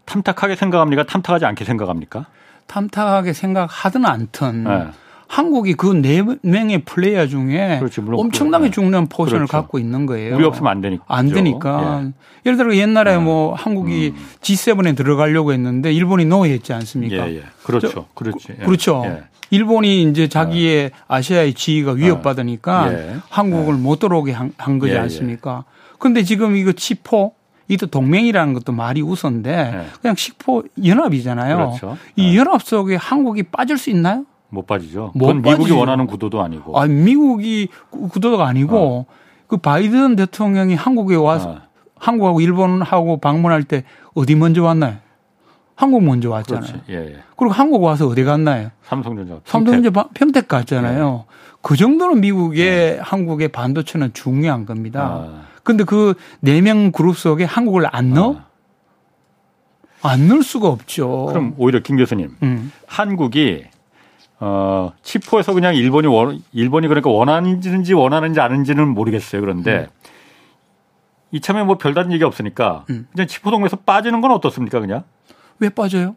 [0.05, 1.03] 탐탁하게 생각합니까?
[1.03, 2.27] 탐탁하지 않게 생각합니까?
[2.67, 4.87] 탐탁하게 생각하든 않든 네.
[5.27, 8.71] 한국이 그 네 명의 플레이어 중에 그렇지, 엄청나게 네.
[8.71, 9.51] 중요한 포션을 그렇죠.
[9.51, 10.35] 갖고 있는 거예요.
[10.35, 11.03] 우리 없으면 안 되니까.
[11.07, 12.01] 안 되니까.
[12.03, 12.11] 예.
[12.45, 13.23] 예를 들어 옛날에 네.
[13.23, 14.25] 뭐 한국이 음.
[14.41, 17.29] G7에 들어가려고 했는데 일본이 no했지 않습니까?
[17.29, 17.43] 예, 예.
[17.63, 18.05] 그렇죠.
[18.13, 18.49] 그렇지.
[18.59, 18.65] 예.
[18.65, 19.03] 그렇죠.
[19.05, 19.23] 예.
[19.51, 23.15] 일본이 이제 자기의 아시아의 지위가 위협받으니까 예.
[23.29, 25.65] 한국을 못 들어오게 한, 한 거지 않습니까?
[25.99, 27.33] 그런데 지금 이거 치포
[27.67, 29.85] 이도 동맹이라는 것도 말이 우선데 네.
[30.01, 31.55] 그냥 식포 연합이잖아요.
[31.55, 31.97] 그렇죠.
[32.15, 32.37] 이 네.
[32.37, 34.25] 연합 속에 한국이 빠질 수 있나요?
[34.49, 35.11] 못 빠지죠.
[35.15, 35.79] 못 미국이 빠지죠.
[35.79, 36.79] 원하는 구도도 아니고.
[36.79, 39.05] 아, 미국이 구도가 아니고 어.
[39.47, 41.61] 그 바이든 대통령이 한국에 와서 어.
[41.97, 44.97] 한국하고 일본하고 방문할 때 어디 먼저 왔나요?
[45.75, 46.81] 한국 먼저 왔잖아요.
[46.89, 47.17] 예, 예.
[47.35, 48.69] 그리고 한국 와서 어디 갔나요?
[48.83, 49.39] 삼성전자.
[49.43, 51.25] 삼성전자 평택, 평택 갔잖아요.
[51.27, 51.35] 예.
[51.61, 52.99] 그 정도로 미국의 네.
[53.01, 55.01] 한국의 반도체는 중요한 겁니다.
[55.01, 55.41] 아.
[55.65, 58.37] 근데 그 네 명 그룹 속에 한국을 안 넣어?
[60.01, 60.09] 아.
[60.09, 61.25] 안 넣을 수가 없죠.
[61.25, 62.71] 그럼 오히려 김 교수님, 음.
[62.87, 63.65] 한국이
[64.39, 69.41] 어, 치포에서 그냥 일본이 원, 일본이 그러니까 원하는지 원하는지 아는지는 모르겠어요.
[69.41, 70.09] 그런데 음.
[71.31, 73.07] 이참에 뭐 별다른 얘기 없으니까 음.
[73.11, 75.03] 그냥 치포 동에서 빠지는 건 어떻습니까, 그냥?
[75.59, 76.15] 왜 빠져요?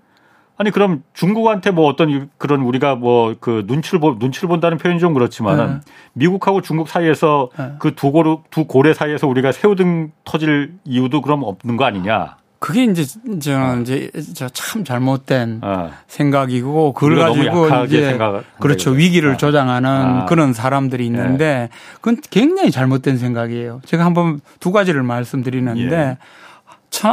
[0.58, 5.14] 아니 그럼 중국한테 뭐 어떤 그런 우리가 뭐 그 눈치를 보, 눈치를 본다는 표현이 좀
[5.14, 5.80] 그렇지만은 네.
[6.14, 7.72] 미국하고 중국 사이에서 네.
[7.78, 12.36] 그두 고래 두 고래 사이에서 우리가 새우등 터질 이유도 그럼 없는 거 아니냐?
[12.58, 13.04] 그게 이제
[13.40, 13.80] 저는 어.
[13.82, 14.10] 이제
[14.52, 15.92] 참 잘못된 어.
[16.08, 18.18] 생각이고 그걸 가지고 이제
[18.60, 19.36] 그렇죠 위기를 아.
[19.36, 20.26] 조장하는 아.
[20.26, 21.68] 그런 사람들이 있는데 예.
[21.96, 23.80] 그건 굉장히 잘못된 생각이에요.
[23.84, 26.18] 제가 한번 두 가지를 말씀드리는데 예.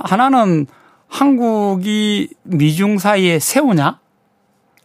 [0.03, 0.65] 하나는
[1.15, 3.99] 한국이 미중 사이에 세우냐?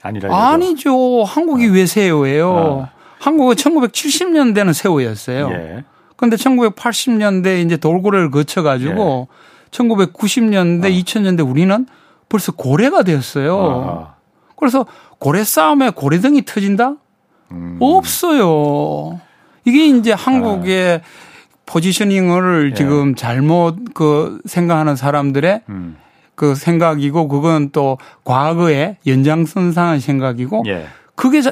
[0.00, 1.24] 아니라 아니죠.
[1.24, 1.72] 한국이 어.
[1.72, 2.84] 왜 세우예요?
[2.84, 2.90] 아.
[3.18, 5.50] 한국은 1970년대는 세우였어요.
[5.50, 5.84] 예.
[6.16, 9.70] 그런데 1980년대 이제 돌고래를 거쳐 가지고 예.
[9.72, 10.88] 1990년대, 아.
[10.88, 11.86] 2000년대 우리는
[12.28, 13.58] 벌써 고래가 되었어요.
[13.58, 14.14] 아.
[14.56, 14.86] 그래서
[15.18, 16.94] 고래 싸움에 고래등이 터진다?
[17.50, 17.78] 음.
[17.80, 19.20] 없어요.
[19.64, 21.06] 이게 이제 한국의 아.
[21.66, 22.74] 포지셔닝을 예.
[22.74, 25.96] 지금 잘못 그 생각하는 사람들의 음.
[26.40, 30.86] 그 생각이고 그건 또 과거의 연장선상의 생각이고 예.
[31.14, 31.42] 그게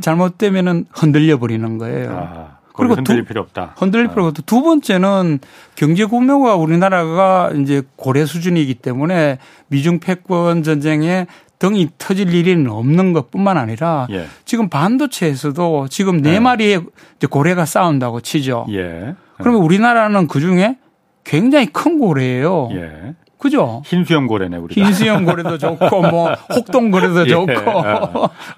[0.00, 2.10] 잘못되면은 흔들려 버리는 거예요.
[2.10, 3.74] 아, 그리고 흔들릴 두, 필요 없다.
[3.76, 4.10] 흔들릴 아.
[4.12, 4.40] 필요 없다.
[4.46, 5.40] 두 번째는
[5.74, 11.26] 경제 구매가 우리나라가 이제 고래 수준이기 때문에 미중 패권 전쟁에
[11.58, 14.24] 등이 터질 일이 없는 것뿐만 아니라 예.
[14.46, 16.40] 지금 반도체에서도 지금 네, 네.
[16.40, 16.80] 마리의
[17.28, 18.64] 고래가 싸운다고 치죠.
[18.70, 19.16] 예.
[19.36, 20.78] 그러면 우리나라는 그 중에
[21.24, 22.70] 굉장히 큰 고래예요.
[22.72, 23.14] 예.
[23.40, 23.82] 그죠?
[23.86, 24.84] 흰수염 고래네 우리가.
[24.86, 27.28] 흰수염 고래도 좋고 뭐 혹동 고래도 예.
[27.30, 27.52] 좋고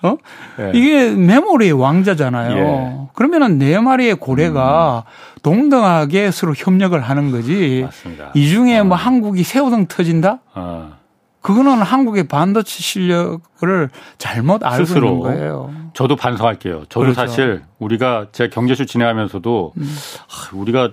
[0.03, 0.17] 어?
[0.59, 0.73] 예.
[0.75, 2.57] 이게 메모리의 왕자잖아요.
[2.59, 3.09] 예.
[3.15, 5.39] 그러면은 네 마리의 고래가 음.
[5.43, 7.83] 동등하게 서로 협력을 하는 거지.
[7.85, 8.33] 맞습니다.
[8.35, 8.85] 이 중에 어.
[8.85, 10.41] 뭐 한국이 새우등 터진다?
[10.55, 10.95] 어.
[11.43, 15.73] 그거는 한국의 반도체 실력을 잘못 알고 스스로 있는 거예요.
[15.93, 16.85] 저도 반성할게요.
[16.89, 17.15] 저도 그렇죠.
[17.15, 19.97] 사실 우리가 제 경제쇼 진행하면서도 음.
[20.29, 20.91] 아, 우리가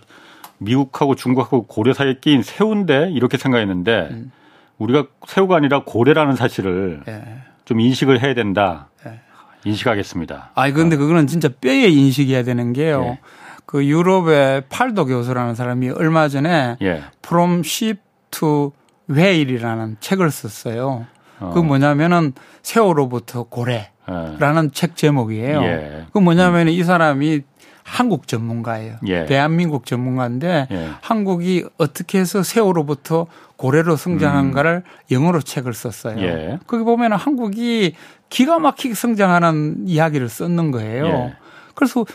[0.60, 4.32] 미국하고 중국하고 고래 사이에 끼인 새우인데 이렇게 생각했는데 음.
[4.78, 7.24] 우리가 새우가 아니라 고래라는 사실을 예.
[7.66, 8.90] 좀 인식을 해야 된다.
[9.06, 9.20] 예.
[9.66, 10.52] 인식하겠습니다.
[10.56, 11.00] 아니 근데 어.
[11.00, 13.04] 그거는 진짜 뼈에 인식해야 되는 게요.
[13.04, 13.20] 예.
[13.66, 17.04] 그 유럽의 팔도 교수라는 사람이 얼마 전에 예.
[17.26, 18.72] From Ship to
[19.10, 21.06] Whale이라는 책을 썼어요.
[21.40, 21.52] 어.
[21.54, 23.92] 그 뭐냐면은 새우로부터 고래
[24.40, 24.70] 라는 예.
[24.72, 25.62] 책 제목이에요.
[25.64, 26.06] 예.
[26.12, 27.42] 그 뭐냐면 이 사람이
[27.84, 28.98] 한국 전문가예요.
[29.08, 29.26] 예.
[29.26, 30.90] 대한민국 전문가인데 예.
[31.02, 33.26] 한국이 어떻게 해서 새우로부터
[33.58, 35.12] 고래로 성장한가를 음.
[35.12, 36.20] 영어로 책을 썼어요.
[36.22, 36.60] 예.
[36.68, 37.96] 거기 보면 한국이
[38.30, 41.06] 기가 막히게 성장하는 이야기를 썼는 거예요.
[41.08, 41.34] 예.
[41.74, 42.06] 그래서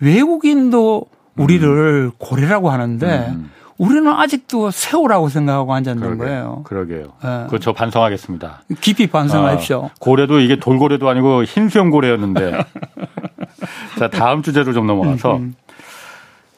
[0.00, 2.10] 외국인도 우리를 음.
[2.18, 3.50] 고래라고 하는데 음.
[3.80, 6.62] 우리는 아직도 새우라고 생각하고 앉았는 그러게, 거예요.
[6.64, 7.12] 그러게요.
[7.24, 7.46] 네.
[7.48, 8.64] 그저 반성하겠습니다.
[8.82, 9.86] 깊이 반성하십시오.
[9.86, 12.58] 아, 고래도 이게 돌고래도 아니고 흰수염 고래였는데
[13.98, 15.54] 자, 다음 주제로 좀 넘어가서 음, 음.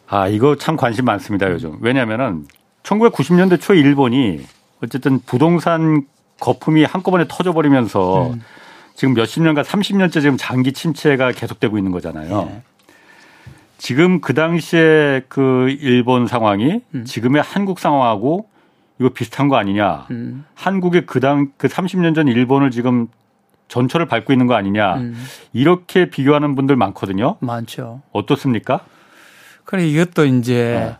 [0.08, 1.78] 아, 이거 참 관심 많습니다, 요즘.
[1.80, 2.44] 왜냐면은
[2.82, 4.44] 1990년대 초 일본이
[4.82, 6.02] 어쨌든 부동산
[6.40, 8.42] 거품이 한꺼번에 터져버리면서 음.
[8.96, 12.48] 지금 몇십 년간 30년째 지금 장기 침체가 계속되고 있는 거잖아요.
[12.50, 12.62] 네.
[13.82, 17.04] 지금 그 당시에 그 일본 상황이 음.
[17.04, 18.48] 지금의 한국 상황하고
[19.00, 20.06] 이거 비슷한 거 아니냐.
[20.12, 20.44] 음.
[20.54, 23.08] 한국의 그 당, 그 30년 전 일본을 지금
[23.66, 25.16] 전철을 밟고 있는 거 아니냐 음.
[25.52, 27.38] 이렇게 비교하는 분들 많거든요.
[27.40, 28.02] 많죠.
[28.12, 28.84] 어떻습니까?
[29.64, 30.96] 그래 이것도 이제 어.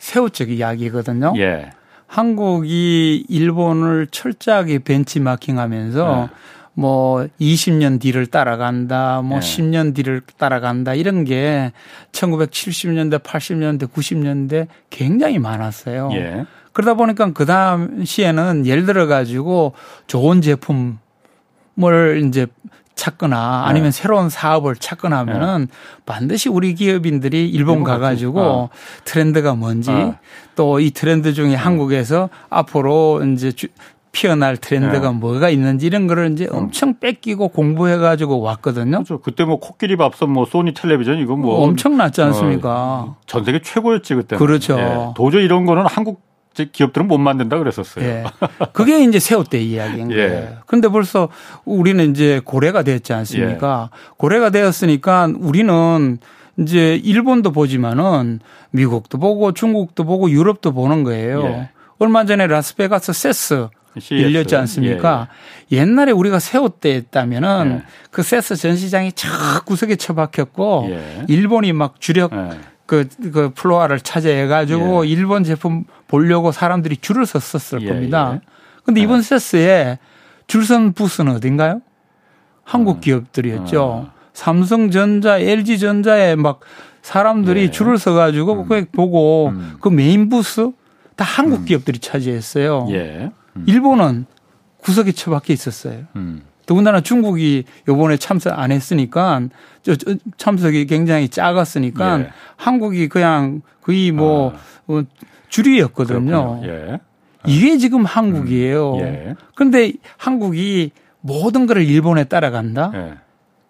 [0.00, 1.32] 새우적 이야기거든요.
[1.36, 1.70] 예.
[2.08, 6.36] 한국이 일본을 철저하게 벤치마킹하면서 예.
[6.78, 9.40] 뭐 20년 뒤를 따라간다, 뭐 예.
[9.40, 11.72] 10년 뒤를 따라간다 이런 게
[12.12, 16.10] 1970년대, 80년대, 90년대 굉장히 많았어요.
[16.12, 16.44] 예.
[16.72, 19.72] 그러다 보니까 그 당시에는 예를 들어 가지고
[20.06, 20.98] 좋은 제품
[21.72, 22.46] 뭘 이제
[22.94, 23.90] 찾거나 아니면 네.
[23.90, 26.02] 새로운 사업을 찾거나 하면은 네.
[26.04, 28.68] 반드시 우리 기업인들이 일본 가가지고 어.
[29.04, 30.16] 트렌드가 뭔지 어.
[30.56, 31.58] 또이 트렌드 중에 어.
[31.58, 33.68] 한국에서 앞으로 이제 주,
[34.16, 35.14] 피어날 트렌드가 네.
[35.18, 36.56] 뭐가 있는지 이런 거를 이제 어.
[36.56, 38.92] 엄청 뺏기고 공부해 가지고 왔거든요.
[39.04, 39.20] 그렇죠.
[39.20, 42.70] 그때 뭐 코끼리 밥솥 뭐 소니 텔레비전 이거 뭐 엄청났지 않습니까?
[42.70, 44.36] 어, 전 세계 최고였지 그때.
[44.36, 44.78] 그렇죠.
[44.78, 45.12] 예.
[45.14, 46.22] 도저히 이런 거는 한국
[46.72, 48.02] 기업들은 못 만든다 그랬었어요.
[48.06, 48.24] 예.
[48.72, 50.16] 그게 이제 새우때 이야기인 예.
[50.16, 50.48] 거예요.
[50.64, 51.28] 그런데 벌써
[51.66, 53.90] 우리는 이제 고래가 됐지 않습니까?
[53.92, 53.98] 예.
[54.16, 56.16] 고래가 되었으니까 우리는
[56.58, 61.42] 이제 일본도 보지만은 미국도 보고 중국도 보고 유럽도 보는 거예요.
[61.44, 61.68] 예.
[61.98, 64.22] 얼마 전에 라스베가스 세스 CS.
[64.22, 65.28] 열렸지 않습니까?
[65.72, 65.80] 예, 예.
[65.80, 67.86] 옛날에 우리가 세우 때 했다면은 예.
[68.10, 71.24] 그 세스 전시장이 쫙 구석에 처박혔고 예.
[71.28, 72.58] 일본이 막 주력 예.
[72.86, 75.10] 그, 그 floor를 차지해가지고 예.
[75.10, 78.32] 일본 제품 보려고 사람들이 줄을 섰었을 예, 겁니다.
[78.34, 78.40] 예.
[78.84, 79.98] 근데 이번 CES에
[80.46, 81.80] 줄선 부스는 어딘가요?
[82.62, 83.00] 한국 음.
[83.00, 83.82] 기업들이었죠.
[83.82, 84.10] 어.
[84.32, 86.60] 삼성전자, LG전자에 막
[87.02, 87.70] 사람들이 예.
[87.70, 88.68] 줄을 서가지고 음.
[88.68, 89.76] 그 보고 음.
[89.80, 90.70] 그 메인 부스
[91.14, 91.64] 다 한국 음.
[91.64, 92.88] 기업들이 차지했어요.
[92.90, 93.30] 예.
[93.56, 93.64] 음.
[93.66, 94.26] 일본은
[94.78, 96.04] 구석에 처박혀 있었어요.
[96.16, 96.42] 음.
[96.66, 99.40] 더군다나 중국이 요번에 참석 안 했으니까
[100.36, 102.30] 참석이 굉장히 작았으니까 예.
[102.56, 104.56] 한국이 그냥 거의 뭐 아.
[104.88, 105.02] 어,
[105.48, 106.62] 줄이었거든요.
[106.64, 107.00] 예.
[107.46, 108.94] 이게 지금 한국이에요.
[108.94, 109.00] 음.
[109.00, 109.34] 예.
[109.54, 110.90] 그런데 한국이
[111.20, 112.90] 모든 거를 일본에 따라간다?
[112.94, 113.14] 예.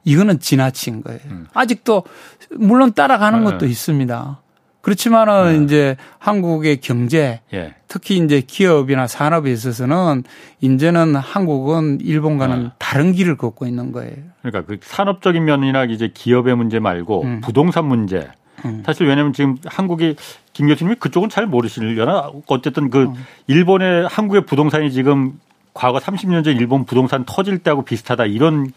[0.05, 1.20] 이거는 지나친 거예요.
[1.27, 1.46] 음.
[1.53, 2.05] 아직도
[2.53, 3.44] 물론 따라가는 예.
[3.44, 4.40] 것도 있습니다.
[4.87, 5.64] 그렇지만은 네.
[5.64, 7.75] 이제 한국의 경제 예.
[7.88, 10.22] 특히 이제 기업이나 산업에 있어서는
[10.61, 12.70] 이제는 한국은 일본과는 네.
[12.79, 14.14] 다른 길을 걷고 있는 거예요.
[14.42, 17.40] 그러니까 그 산업적인 면이나 이제 기업의 문제 말고 음.
[17.40, 18.29] 부동산 문제.
[18.64, 18.85] 음.
[18.87, 20.14] 사실 왜냐하면 지금 한국이
[20.53, 23.14] 김 교수님이 그쪽은 잘 모르시려나 어쨌든 그 음.
[23.49, 25.40] 일본의 한국의 부동산이 지금
[25.75, 28.68] 과거 30년 전 일본 부동산 터질 때하고 비슷하다 이런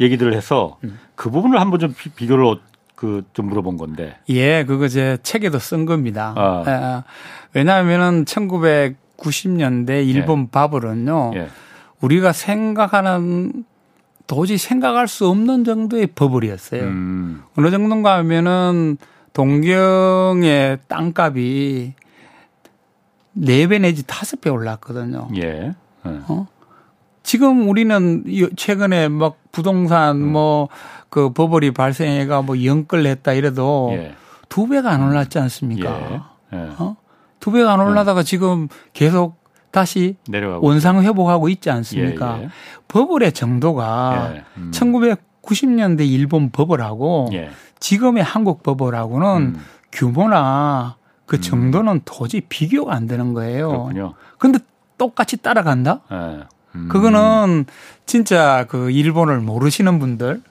[0.00, 0.98] 얘기들을 해서 음.
[1.16, 2.46] 그 부분을 한번 좀 비교를
[3.00, 4.18] 그 좀 물어본 건데.
[4.28, 6.34] 예, 그거 제 책에도 쓴 겁니다.
[6.36, 6.64] 아.
[6.66, 7.02] 예,
[7.54, 10.48] 왜냐하면은 1990년대 일본 예.
[10.50, 11.30] 바블은요.
[11.34, 11.48] 예.
[12.02, 13.64] 우리가 생각하는
[14.26, 16.82] 도저히 생각할 수 없는 정도의 버블이었어요.
[16.82, 17.42] 음.
[17.56, 18.98] 어느 정도인가 하면은
[19.32, 21.94] 동경의 땅값이
[23.38, 25.28] 4배 내지 5배 올랐거든요.
[25.36, 25.42] 예.
[25.46, 25.72] 예.
[26.04, 26.46] 어?
[27.22, 28.24] 지금 우리는
[28.56, 30.32] 최근에 막 부동산 음.
[30.32, 30.68] 뭐
[31.10, 34.14] 그 버블이 발생해가 뭐 영끌 했다 이래도 예.
[34.48, 36.22] 두 배가 안 올랐지 않습니까?
[36.52, 36.56] 예.
[36.56, 36.70] 예.
[36.78, 36.96] 어?
[37.40, 40.16] 두 배가 안 올라다가 지금 계속 다시
[40.60, 42.38] 원상 회복하고 있지 않습니까?
[42.38, 42.48] 예, 예.
[42.88, 44.44] 버블의 정도가 예.
[44.56, 44.70] 음.
[44.72, 47.50] 1990년대 일본 버블하고 예.
[47.78, 49.60] 지금의 한국 버블하고는 음.
[49.92, 50.96] 규모나
[51.26, 51.40] 그 음.
[51.40, 52.00] 정도는 음.
[52.04, 53.90] 도저히 비교가 안 되는 거예요.
[54.38, 54.58] 근데
[54.98, 56.00] 똑같이 따라간다?
[56.12, 56.44] 예.
[56.74, 56.88] 음.
[56.88, 57.66] 그거는
[58.06, 60.42] 진짜 그 일본을 모르시는 분들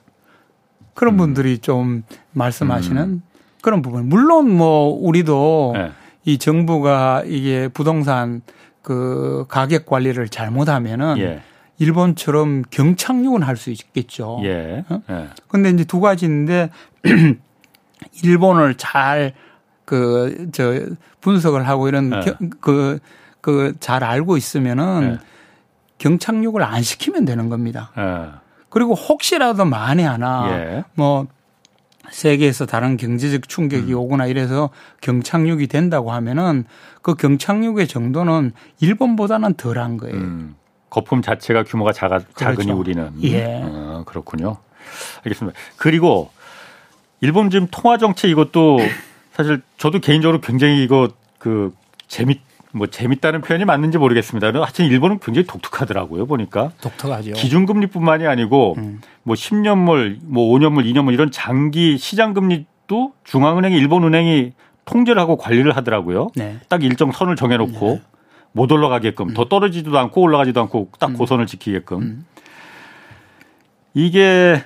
[1.00, 1.18] 그런 음.
[1.18, 3.22] 분들이 좀 말씀하시는 음.
[3.62, 4.10] 그런 부분.
[4.10, 5.92] 물론 뭐 우리도 네.
[6.26, 8.42] 이 정부가 이게 부동산
[8.82, 11.42] 그 가격 관리를 잘못하면은 예.
[11.78, 14.42] 일본처럼 경착륙은 할 수 있겠죠.
[14.44, 14.84] 예.
[14.90, 15.02] 어?
[15.10, 15.30] 예.
[15.48, 16.70] 근데 이제 두 가지인데
[18.24, 19.34] 일본을 잘
[19.86, 20.82] 그 저
[21.22, 22.36] 분석을 하고 이런 예.
[22.60, 23.00] 그
[23.40, 25.26] 그 잘 알고 있으면은 예.
[25.98, 28.42] 경착륙을 안 시키면 되는 겁니다.
[28.70, 28.72] 예.
[28.72, 30.84] 그리고 혹시라도 만에 하나 예.
[30.94, 31.28] 뭐
[32.12, 34.00] 세계에서 다른 경제적 충격이 음.
[34.00, 34.70] 오거나 이래서
[35.02, 36.66] 경착륙이 된다고 하면은
[37.02, 40.16] 그 경착륙의 정도는 일본보다는 덜한 거예요.
[40.16, 40.56] 음.
[40.90, 42.34] 거품 자체가 규모가 작아, 그렇죠.
[42.36, 43.12] 작으니 우리는.
[43.24, 43.62] 예.
[43.64, 44.58] 어, 그렇군요.
[45.24, 45.58] 알겠습니다.
[45.78, 46.32] 그리고
[47.22, 48.80] 일본 지금 통화 정책 이것도
[49.34, 51.74] 사실 저도 개인적으로 굉장히 이거 그
[52.08, 54.48] 재밌 뭐 재밌다는 표현이 맞는지 모르겠습니다.
[54.48, 56.26] 하여튼 일본은 굉장히 독특하더라고요.
[56.28, 57.34] 보니까 독특하죠.
[57.34, 59.02] 기준금리뿐만이 아니고 음.
[59.24, 64.54] 뭐 10년물, 뭐 5년물, 2년물 이런 장기 시장금리도 중앙은행이 일본은행이
[64.86, 66.30] 통제를 하고 관리를 하더라고요.
[66.36, 66.58] 네.
[66.68, 68.02] 딱 일정 선을 정해놓고 네.
[68.52, 69.34] 못 올라가게끔 음.
[69.34, 71.14] 더 떨어지지도 않고 올라가지도 않고 딱 음.
[71.18, 72.26] 고선을 지키게끔 음.
[73.94, 74.64] 이게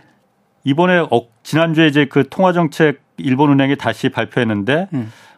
[0.66, 4.90] 이번에 어, 지난주에 이제 그 통화정책 일본은행이 다시 발표했는데.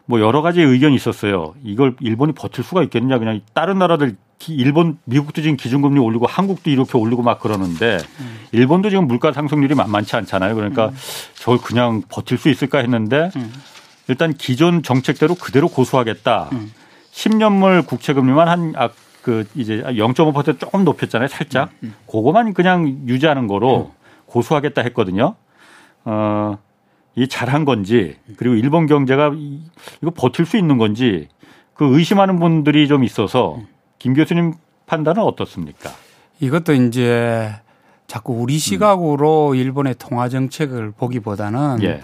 [0.06, 0.10] 음.
[0.10, 1.54] 뭐 여러 가지 의견이 있었어요.
[1.62, 4.16] 이걸 일본이 버틸 수가 있겠느냐 그냥 다른 나라들
[4.48, 8.38] 일본 미국도 지금 기준금리 올리고 한국도 이렇게 올리고 막 그러는데 음.
[8.52, 10.54] 일본도 지금 물가 상승률이 만만치 않잖아요.
[10.54, 10.94] 그러니까 음.
[11.36, 13.52] 저걸 그냥 버틸 수 있을까 했는데 음.
[14.08, 16.50] 일단 기존 정책대로 그대로 고수하겠다.
[17.12, 18.90] 10년물 국채 금리만 한 아,
[19.22, 21.28] 그 이제 0.5% 조금 높였잖아요.
[21.28, 21.70] 살짝.
[21.82, 21.88] 음.
[21.88, 21.94] 음.
[22.06, 23.92] 그거만 그냥 유지하는 거로 음.
[24.26, 25.34] 고수하겠다 했거든요.
[26.04, 26.58] 어
[27.16, 29.32] 이 잘한 건지 그리고 일본 경제가
[30.02, 31.28] 이거 버틸 수 있는 건지
[31.74, 33.60] 그 의심하는 분들이 좀 있어서
[33.98, 34.54] 김 교수님
[34.86, 35.90] 판단은 어떻습니까?
[36.40, 37.52] 이것도 이제
[38.06, 39.56] 자꾸 우리 시각으로 음.
[39.56, 42.02] 일본의 통화 정책을 보기보다는 예.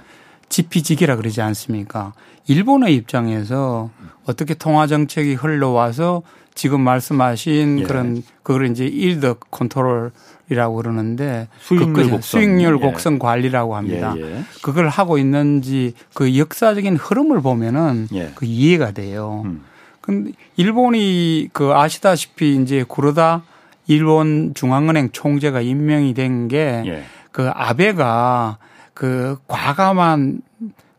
[0.48, 2.12] 지피지기라 그러지 않습니까?
[2.46, 3.90] 일본의 입장에서
[4.24, 6.22] 어떻게 통화 정책이 흘러와서
[6.54, 7.82] 지금 말씀하신 예.
[7.84, 10.12] 그런 그걸 이제 일드 컨트롤
[10.52, 12.80] 이라고 그러는데 수익률 그, 곡선 수익률 예.
[12.80, 13.18] 곡선 예.
[13.18, 14.14] 관리라고 합니다.
[14.16, 14.42] 예, 예.
[14.62, 18.30] 그걸 하고 있는지 그 역사적인 흐름을 보면은 예.
[18.34, 19.42] 그 이해가 돼요.
[19.44, 19.62] 음.
[20.00, 23.42] 근데 일본이 그 아시다시피 이제 구르다
[23.86, 27.04] 일본 중앙은행 총재가 임명이 된 게그 예.
[27.52, 28.58] 아베가
[28.94, 30.42] 그 과감한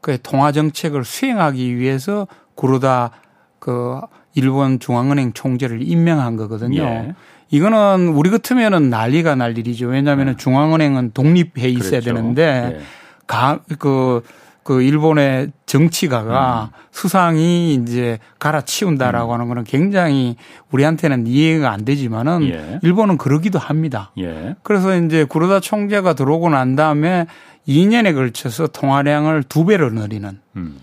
[0.01, 3.11] 그 통화 정책을 수행하기 위해서 구르다
[3.59, 4.01] 그
[4.35, 7.13] 일본 중앙은행 총재를 임명한 거거든요.
[7.53, 7.57] 예.
[7.57, 9.87] 이거는 우리 같으면은 난리가 날 일이죠.
[9.87, 10.35] 왜냐하면 예.
[10.35, 12.13] 중앙은행은 독립해 있어야 그렇죠.
[12.13, 12.81] 되는데 예.
[13.27, 14.23] 가그
[14.63, 16.77] 그 일본의 정치가가 음.
[16.91, 19.33] 수상이 이제 갈아치운다라고 음.
[19.33, 20.37] 하는 거는 굉장히
[20.71, 22.79] 우리한테는 이해가 안 되지만은 예.
[22.81, 24.11] 일본은 그러기도 합니다.
[24.17, 24.55] 예.
[24.63, 27.27] 그래서 이제 구로다 총재가 들어오고 난 다음에
[27.67, 30.79] 2년에 걸쳐서 통화량을 두 배로 늘리는 음.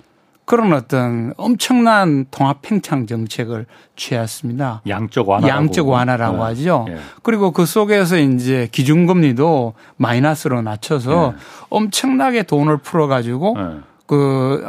[0.50, 4.82] 그런 어떤 엄청난 통합 팽창 정책을 취했습니다.
[4.88, 5.46] 양적 완화.
[5.46, 6.42] 양적 완화라고 네.
[6.42, 6.86] 하죠.
[6.88, 6.96] 네.
[7.22, 11.38] 그리고 그 속에서 이제 기준금리도 마이너스로 낮춰서 네.
[11.68, 13.78] 엄청나게 돈을 풀어가지고 네.
[14.08, 14.68] 그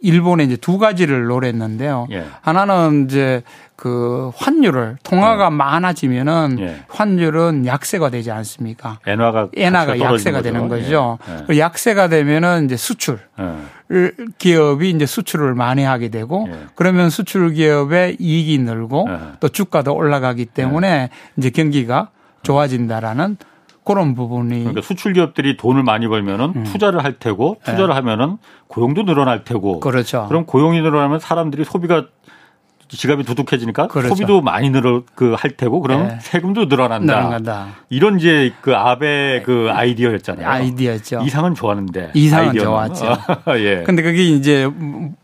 [0.00, 2.06] 일본에 이제 두 가지를 노렸는데요.
[2.10, 2.24] 예.
[2.40, 3.42] 하나는 이제
[3.76, 5.48] 그 환율을 통화가 예.
[5.50, 6.76] 많아지면은 예.
[6.88, 8.98] 환율은 약세가 되지 않습니까?
[9.06, 11.18] 엔화가 엔화가 약세가 되는 거죠.
[11.28, 11.54] 예.
[11.54, 11.58] 예.
[11.58, 14.10] 약세가 되면은 이제 수출 예.
[14.38, 19.08] 기업이 이제 수출을 많이 하게 되고 그러면 수출 기업의 이익이 늘고
[19.40, 22.10] 또 주가도 올라가기 때문에 이제 경기가
[22.42, 23.36] 좋아진다라는
[23.92, 26.64] 그런 부분이 그러니까 수출 기업들이 돈을 많이 벌면은 음.
[26.64, 27.94] 투자를 할 테고 투자를 네.
[27.94, 30.26] 하면은 고용도 늘어날 테고 그렇죠.
[30.28, 32.06] 그럼 고용이 늘어나면 사람들이 소비가
[32.88, 34.08] 지갑이 두둑해지니까 그렇죠.
[34.08, 36.18] 소비도 많이 늘어 그 할 테고 그럼 네.
[36.20, 37.18] 세금도 늘어난다.
[37.20, 37.68] 늘어난다.
[37.88, 40.48] 이런 이제 그 아베 그 아이디어였잖아요.
[40.48, 41.20] 아이디어죠.
[41.24, 42.10] 이상은 좋았는데.
[42.14, 42.58] 이상은.
[42.58, 43.16] 좋았죠.
[43.58, 43.84] 예.
[43.84, 44.68] 근데 그게 이제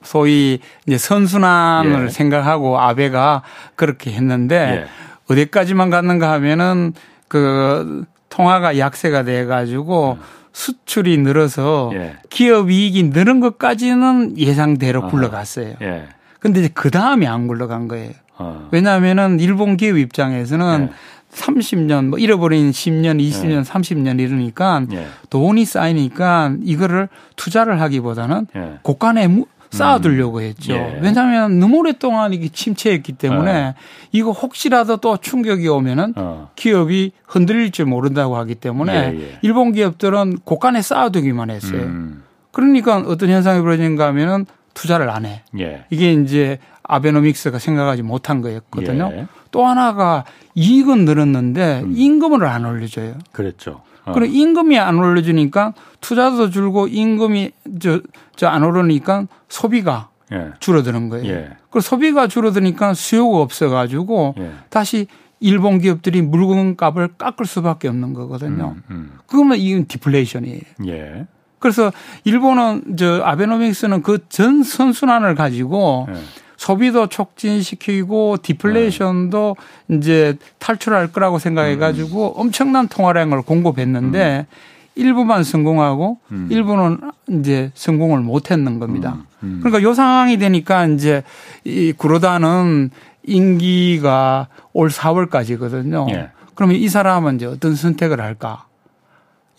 [0.02, 2.08] 소위 이제 선순환을 예.
[2.08, 3.42] 생각하고 아베가
[3.74, 5.32] 그렇게 했는데 예.
[5.32, 6.92] 어디까지만 갔는가 하면은
[7.26, 8.04] 그
[8.36, 10.24] 통화가 약세가 돼 가지고 음.
[10.52, 12.16] 수출이 늘어서 예.
[12.28, 15.08] 기업 이익이 늘은 것까지는 예상대로 어.
[15.08, 15.74] 굴러갔어요.
[15.80, 16.04] 예.
[16.38, 18.12] 근데 이제 그 다음에 안 굴러간 거예요.
[18.36, 18.68] 어.
[18.72, 21.34] 왜냐하면은 일본 기업 입장에서는 예.
[21.34, 23.62] 30년 뭐 잃어버린 10년, 20년, 예.
[23.62, 25.06] 30년 이러니까 예.
[25.30, 28.78] 돈이 쌓이니까 이거를 투자를 하기보다는 예.
[28.82, 29.28] 고간에
[29.76, 30.74] 쌓아두려고 했죠.
[30.74, 30.98] 예.
[31.00, 33.74] 왜냐하면 너무 오랫동안 이게 침체했기 때문에 어.
[34.12, 36.50] 이거 혹시라도 또 충격이 오면은 어.
[36.56, 39.38] 기업이 흔들릴지 모른다고 하기 때문에 예, 예.
[39.42, 41.82] 일본 기업들은 고간에 쌓아두기만 했어요.
[41.82, 42.22] 음.
[42.52, 45.42] 그러니까 어떤 현상이 벌어진가 하면은 투자를 안 해.
[45.58, 45.84] 예.
[45.90, 49.26] 이게 이제 아베노믹스가 생각하지 못한 거였거든요.
[49.56, 49.58] 예.
[49.58, 51.92] 또 하나가 이익은 늘었는데 음.
[51.96, 53.14] 임금을 안 올려줘요.
[53.32, 53.82] 그랬죠.
[54.04, 54.12] 어.
[54.12, 58.00] 그럼 임금이 안 올려주니까 투자도 줄고 임금이 저,
[58.36, 60.50] 저 안 오르니까 소비가 예.
[60.60, 61.26] 줄어드는 거예요.
[61.32, 61.50] 예.
[61.70, 64.50] 그 소비가 줄어드니까 수요가 없어가지고 예.
[64.70, 65.06] 다시
[65.40, 68.74] 일본 기업들이 물건 값을 깎을 수밖에 없는 거거든요.
[68.76, 69.18] 음, 음.
[69.26, 70.60] 그러면 이건 디플레이션이에요.
[70.88, 71.26] 예.
[71.58, 71.92] 그래서
[72.24, 76.14] 일본은 저 아베노믹스는 그 전 선순환을 가지고 예.
[76.56, 79.96] 소비도 촉진시키고 디플레이션도 네.
[79.96, 82.40] 이제 탈출할 거라고 생각해 가지고 음.
[82.40, 84.56] 엄청난 통화량을 공급했는데 음.
[84.96, 86.48] 일부만 성공하고 음.
[86.50, 89.16] 일부는 이제 성공을 못 했는 겁니다.
[89.16, 89.26] 음.
[89.42, 89.60] 음.
[89.62, 91.22] 그러니까 요 상황이 되니까 이제
[91.64, 92.90] 이 구로다는
[93.24, 96.10] 임기가 올 4월까지거든요.
[96.12, 96.30] 예.
[96.54, 98.65] 그러면 이 사람은 이제 어떤 선택을 할까?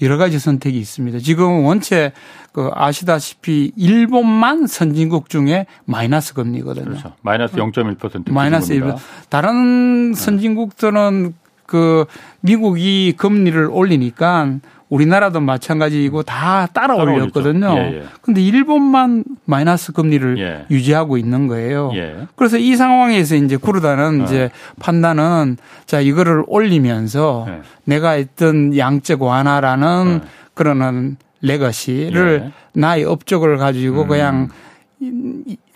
[0.01, 1.19] 여러 가지 선택이 있습니다.
[1.19, 2.11] 지금 원체
[2.51, 6.85] 그 아시다시피 일본만 선진국 중에 마이너스 금리거든요.
[6.85, 7.13] 그렇죠.
[7.21, 8.93] 마이너스 0.1% 마이너스 1.
[9.29, 10.17] 다른 네.
[10.17, 11.33] 선진국들은
[11.65, 12.05] 그
[12.41, 14.55] 미국이 금리를 올리니까
[14.89, 17.75] 우리나라도 마찬가지이고 다 따라 올렸거든요.
[17.77, 18.03] 예, 예.
[18.21, 20.65] 근데 일본만 마이너스 금리를 예.
[20.73, 21.91] 유지하고 있는 거예요.
[21.95, 22.15] 예.
[22.35, 24.23] 그래서 이 상황에서 이제 구르다는 어.
[24.23, 27.61] 이제 판단은 자 이거를 올리면서 예.
[27.83, 30.27] 내가 했던 양적 완화라는 어.
[30.53, 32.51] 그러는 레거시를 예.
[32.79, 34.07] 나의 업적을 가지고 음.
[34.07, 34.49] 그냥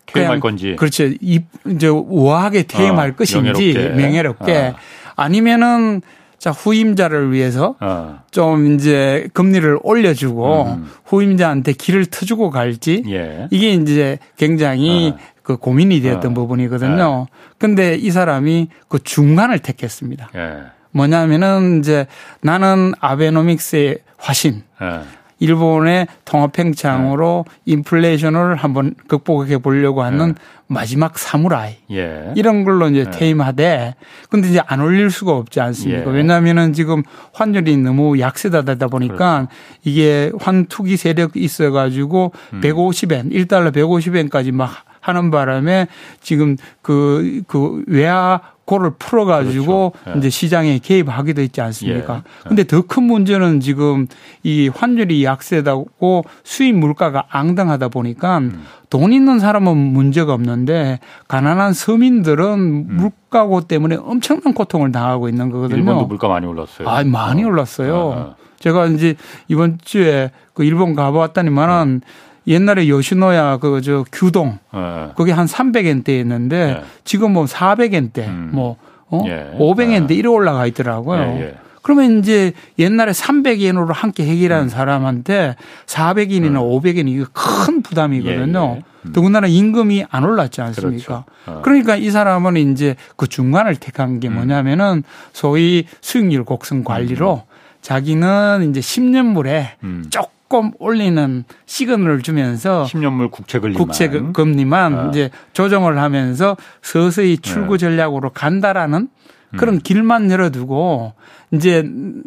[0.05, 1.05] 퇴임할 건지 그렇죠.
[1.05, 4.57] 이제 우아하게 퇴임할 어, 것인지 명예롭게, 명예롭게.
[4.57, 4.76] 어.
[5.16, 6.01] 아니면은
[6.42, 8.24] 자, 후임자를 위해서 어.
[8.32, 10.89] 좀 이제 금리를 올려주고 음.
[11.06, 13.48] 후임자한테 길을 터주고 갈지 예.
[13.52, 15.20] 이게 이제 굉장히 어.
[15.44, 16.34] 그 고민이 되었던 어.
[16.34, 17.28] 부분이거든요.
[17.30, 17.38] 예.
[17.60, 20.32] 근데 이 사람이 그 중간을 택했습니다.
[20.36, 20.64] 예.
[20.89, 22.08] 뭐냐면은 이제
[22.42, 24.64] 나는 아베노믹스의 화신.
[24.82, 25.02] 예.
[25.42, 27.74] 일본의 통화팽창으로 네.
[27.74, 30.34] 인플레이션을 한번 극복해 보려고 하는 네.
[30.72, 32.32] 마지막 사무라이 예.
[32.36, 33.11] 이런 걸로 이제 네.
[33.11, 33.95] 퇴임하되
[34.30, 36.09] 근데 이제 안 올릴 수가 없지 않습니까?
[36.09, 36.15] 예.
[36.15, 37.03] 왜냐하면은 지금
[37.34, 39.47] 환율이 너무 약세다 되다 보니까 그렇죠.
[39.84, 42.61] 이게 환투기 세력 있어가지고 음.
[42.61, 45.88] 150엔 1달러 150엔까지 막 하는 바람에
[46.22, 48.39] 지금 그, 그 외화
[48.72, 50.15] 고를 풀어가지고 그렇죠.
[50.15, 50.19] 예.
[50.19, 52.15] 이제 시장에 개입하기도 있지 않습니까?
[52.15, 52.47] 예.
[52.47, 54.07] 근데 더큰 문제는 지금
[54.43, 58.63] 이 환율이 약세다고 수입 물가가 앙당하다 보니까 음.
[58.89, 62.88] 돈 있는 사람은 문제가 없는데 가난한 서민들은 음.
[62.95, 65.78] 물가고 때문에 엄청난 고통을 당하고 있는 거거든요.
[65.78, 66.88] 일본도 물가 많이 올랐어요.
[66.88, 67.47] 아, 많이 어.
[67.47, 68.11] 올랐어요.
[68.11, 68.36] 아, 아.
[68.59, 69.15] 제가 이제
[69.49, 72.07] 이번 주에 그 일본 가보았다니만은 네.
[72.48, 75.10] 옛날에 요시노야 그 저 규동 네.
[75.16, 76.82] 그게 한 300엔대였는데 네.
[77.04, 78.50] 지금 뭐 400엔대 음.
[78.54, 78.78] 뭐
[79.08, 79.24] 어?
[79.28, 79.52] 예.
[79.58, 80.14] 500엔대 아.
[80.14, 81.20] 이래 올라가 있더라고요.
[81.20, 81.56] 예, 예.
[81.82, 84.70] 그러면 이제 옛날에 300엔으로 함께 해결하는 음.
[84.70, 85.56] 사람한테
[85.88, 86.56] 400엔이나 음.
[86.56, 88.74] 500엔 이게 큰 부담이거든요.
[88.76, 88.84] 예, 예.
[89.06, 89.14] 음.
[89.14, 91.26] 더군다나 임금이 안 올랐지 않습니까?
[91.26, 91.26] 그렇죠.
[91.48, 91.62] 어.
[91.64, 94.36] 그러니까 이 사람은 이제 그 중간을 택한 게 음.
[94.36, 97.52] 뭐냐면은 소위 수익률 곡선 관리로 음.
[97.82, 100.06] 자기는 이제 10년물에 음.
[100.52, 105.08] 조금 올리는 시그널을 주면서 10년물 국채 금리만 국채 금리만 아.
[105.08, 107.86] 이제 조정을 하면서 서서히 출구 네.
[107.86, 109.58] 전략으로 간다라는 음.
[109.58, 111.14] 그런 길만 열어두고
[111.52, 112.24] 이제 음.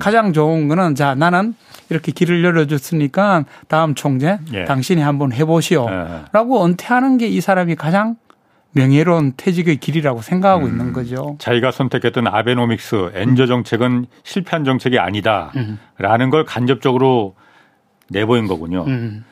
[0.00, 1.54] 가장 좋은 거는 자 나는
[1.88, 4.64] 이렇게 길을 열어줬으니까 다음 총재 예.
[4.64, 6.64] 당신이 한번 해보시오라고 예.
[6.64, 8.16] 은퇴하는 게 이 사람이 가장
[8.72, 11.36] 명예로운 퇴직의 길이라고 생각하고 음, 있는 거죠.
[11.38, 15.76] 자기가 선택했던 아베노믹스 엔저 정책은 실패한 정책이 아니다라는
[16.26, 16.30] 음.
[16.30, 17.34] 걸 간접적으로
[18.12, 18.84] 내보인 거군요.
[18.84, 19.24] 음.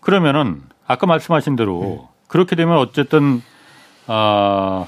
[0.00, 1.98] 그러면은 아까 말씀하신 대로 음.
[2.26, 3.42] 그렇게 되면 어쨌든
[4.06, 4.86] 아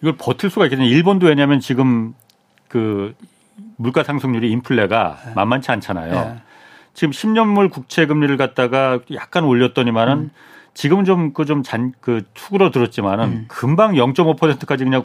[0.00, 0.88] 이걸 버틸 수가 있겠네요.
[0.88, 2.14] 일본도 왜냐하면 지금
[2.68, 3.14] 그
[3.76, 5.32] 물가 상승률이 인플레가 네.
[5.34, 6.12] 만만치 않잖아요.
[6.12, 6.36] 네.
[6.94, 10.30] 지금 10년물 국채 금리를 갖다가 약간 올렸더니만은 음.
[10.74, 13.44] 지금은 좀그 좀 잔그 그 축으로 들었지만은 음.
[13.48, 15.04] 금방 0.5%까지 그냥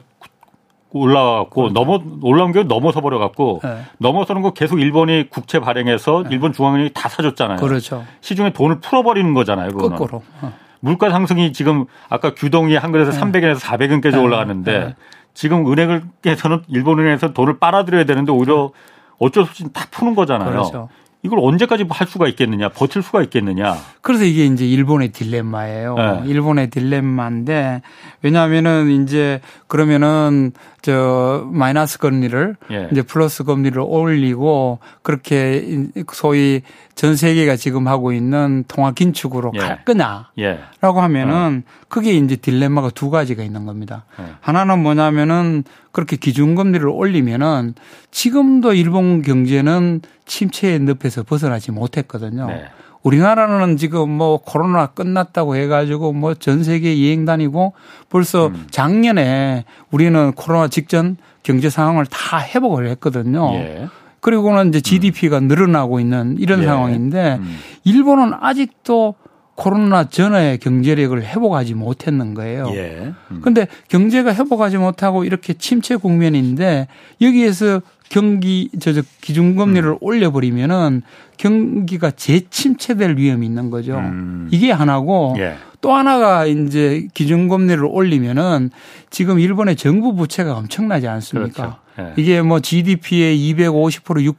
[0.94, 1.74] 올라왔고 그렇죠.
[1.74, 3.82] 넘어 올라온 게 넘어서 버려 갖고 네.
[3.98, 6.30] 넘어서는 거 계속 일본이 국채 발행해서 네.
[6.32, 7.58] 일본 중앙은행이 다 사줬잖아요.
[7.58, 8.04] 그렇죠.
[8.22, 9.70] 시중에 돈을 풀어버리는 거잖아요.
[9.70, 9.98] 그거는.
[9.98, 10.24] 거꾸로.
[10.42, 10.54] 어.
[10.80, 13.20] 물가 상승이 지금 아까 규동이 한글에서 네.
[13.20, 14.18] 300엔에서 400엔까지 네.
[14.18, 14.96] 올라갔는데 네.
[15.34, 18.72] 지금 은행에서는 일본은행에서 돈을 빨아들여야 되는데 오히려
[19.20, 20.50] 어쩔 수 없이 다 푸는 거잖아요.
[20.50, 20.90] 그렇죠.
[21.24, 23.76] 이걸 언제까지 할 수가 있겠느냐, 버틸 수가 있겠느냐.
[24.02, 25.96] 그래서 이게 이제 일본의 딜레마예요.
[25.96, 26.22] 네.
[26.26, 27.84] 일본의 딜레마인데
[28.24, 30.52] 왜냐하면은 이제 그러면은
[30.82, 32.90] 저 마이너스 금리를 예.
[32.92, 36.62] 이제 플러스 금리를 올리고 그렇게 소위
[36.96, 39.60] 전 세계가 지금 하고 있는 통화 긴축으로 예.
[39.60, 40.60] 갈 거냐라고 예.
[40.82, 41.72] 하면은 어.
[41.88, 44.06] 그게 이제 딜레마가 두 가지가 있는 겁니다.
[44.20, 44.26] 예.
[44.42, 47.76] 하나는 뭐냐면은 그렇게 기준 금리를 올리면은
[48.10, 52.48] 지금도 일본 경제는 침체의 늪에서 벗어나지 못했거든요.
[52.48, 52.66] 네.
[53.04, 57.74] 우리나라는 지금 뭐 코로나 끝났다고 해가지고 뭐 전 세계 여행 다니고
[58.10, 58.68] 벌써 음.
[58.72, 63.54] 작년에 우리는 코로나 직전 경제 상황을 다 회복을 했거든요.
[63.56, 63.88] 예.
[64.20, 65.48] 그리고는 이제 GDP가 음.
[65.48, 66.66] 늘어나고 있는 이런 예.
[66.66, 67.58] 상황인데 음.
[67.84, 69.16] 일본은 아직도
[69.56, 72.68] 코로나 전에 경제력을 회복하지 못했는 거예요.
[72.74, 73.14] 예.
[73.32, 73.42] 음.
[73.44, 76.88] 근데 경제가 회복하지 못하고 이렇게 침체 국면인데
[77.22, 79.98] 여기에서 경기 저 저 기준금리를 음.
[80.02, 81.02] 올려버리면은
[81.42, 83.98] 경기가 재침체될 위험이 있는 거죠.
[83.98, 84.48] 음.
[84.52, 85.56] 이게 하나고 예.
[85.82, 88.70] 또 하나가 이제 기준금리를 올리면은
[89.10, 91.80] 지금 일본의 정부 부채가 엄청나지 않습니까?
[91.96, 92.10] 그렇죠.
[92.10, 92.14] 예.
[92.22, 94.38] 이게 뭐 GDP의 250% 6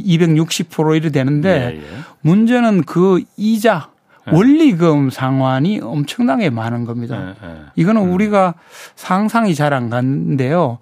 [0.00, 1.82] 260% 이래 되는데 예, 예.
[2.22, 3.90] 문제는 그 이자
[4.26, 4.34] 예.
[4.34, 7.34] 원리금 상환이 엄청나게 많은 겁니다.
[7.44, 8.12] 예, 이거는 음.
[8.12, 8.54] 우리가
[8.96, 10.78] 상상이 잘안 가는데요.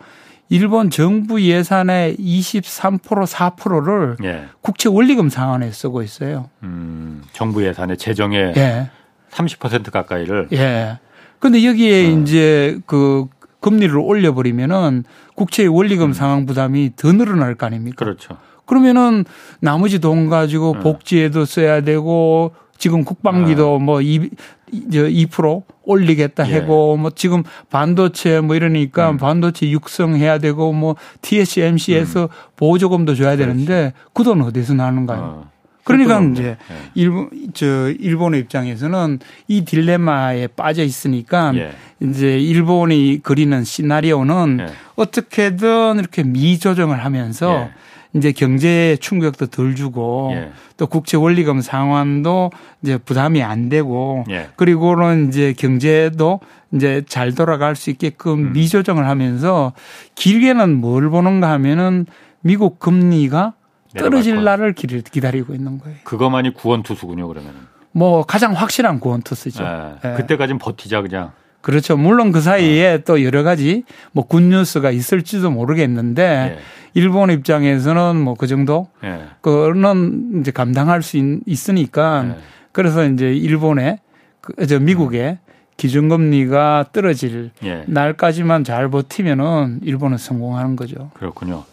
[0.51, 4.47] 일본 정부 예산의 23% 4%를 예.
[4.63, 6.49] 국채 원리금 상환에 쓰고 있어요.
[6.63, 8.91] 음, 정부 예산의 재정의 예.
[9.31, 10.49] 30% 가까이를.
[10.53, 10.99] 예.
[11.39, 12.19] 근데 여기에 어.
[12.19, 13.27] 이제 그
[13.61, 16.13] 금리를 올려버리면은 국채 원리금 음.
[16.13, 18.05] 상환 부담이 더 늘어날 거 아닙니까?
[18.05, 18.37] 그렇죠.
[18.65, 19.25] 그러면은
[19.61, 20.73] 나머지 돈 가지고 어.
[20.81, 23.79] 복지에도 써야 되고 지금 국방비도 어.
[23.79, 24.31] 뭐 2,
[24.73, 26.59] 2% 올리겠다 예.
[26.59, 29.17] 하고 뭐 지금 반도체 뭐 이러니까 음.
[29.17, 32.29] 반도체 육성해야 되고 뭐 TSMC에서 음.
[32.57, 35.21] 보조금도 줘야 되는데 그 돈 어디서 나는가요?
[35.21, 35.51] 어.
[35.85, 36.57] 그러니까 이제 예.
[36.95, 41.73] 일본 저 일본의 입장에서는 이 딜레마에 빠져 있으니까 예.
[42.01, 44.67] 이제 일본이 그리는 시나리오는 예.
[44.97, 47.71] 어떻게든 이렇게 미조정을 하면서 예.
[48.15, 50.51] 이제 경제 충격도 덜 주고 예.
[50.77, 52.51] 또 국채 원리금 상환도
[52.83, 54.49] 이제 부담이 안 되고 예.
[54.57, 56.41] 그리고는 이제 경제도
[56.73, 58.53] 이제 잘 돌아갈 수 있게끔 음.
[58.53, 59.73] 미조정을 하면서
[60.15, 62.07] 길게는 뭘 보는가 하면은
[62.41, 63.55] 미국 금리가
[63.97, 65.97] 떨어질 날을 기다리고 있는 거예요.
[66.05, 67.55] 그것만이 구원 투수군요, 그러면.
[67.93, 69.63] 뭐 가장 확실한 구원 투수죠.
[69.63, 69.95] 네.
[70.03, 70.15] 네.
[70.15, 71.33] 그때까지는 버티자 그냥.
[71.61, 71.97] 그렇죠.
[71.97, 72.99] 물론 그 사이에 어.
[73.05, 76.59] 또 여러 가지 뭐 굿뉴스가 있을지도 모르겠는데 네.
[76.95, 79.25] 일본 입장에서는 뭐 그 정도 네.
[79.41, 82.37] 그는 이제 감당할 수 있, 으니까 네.
[82.73, 83.99] 그래서 이제 일본에
[84.41, 85.39] 그저 미국에
[85.77, 87.85] 기준금리가 떨어질 예.
[87.87, 91.11] 날까지만 잘 버티면은 일본은 성공하는 거죠.
[91.15, 91.65] 그렇군요.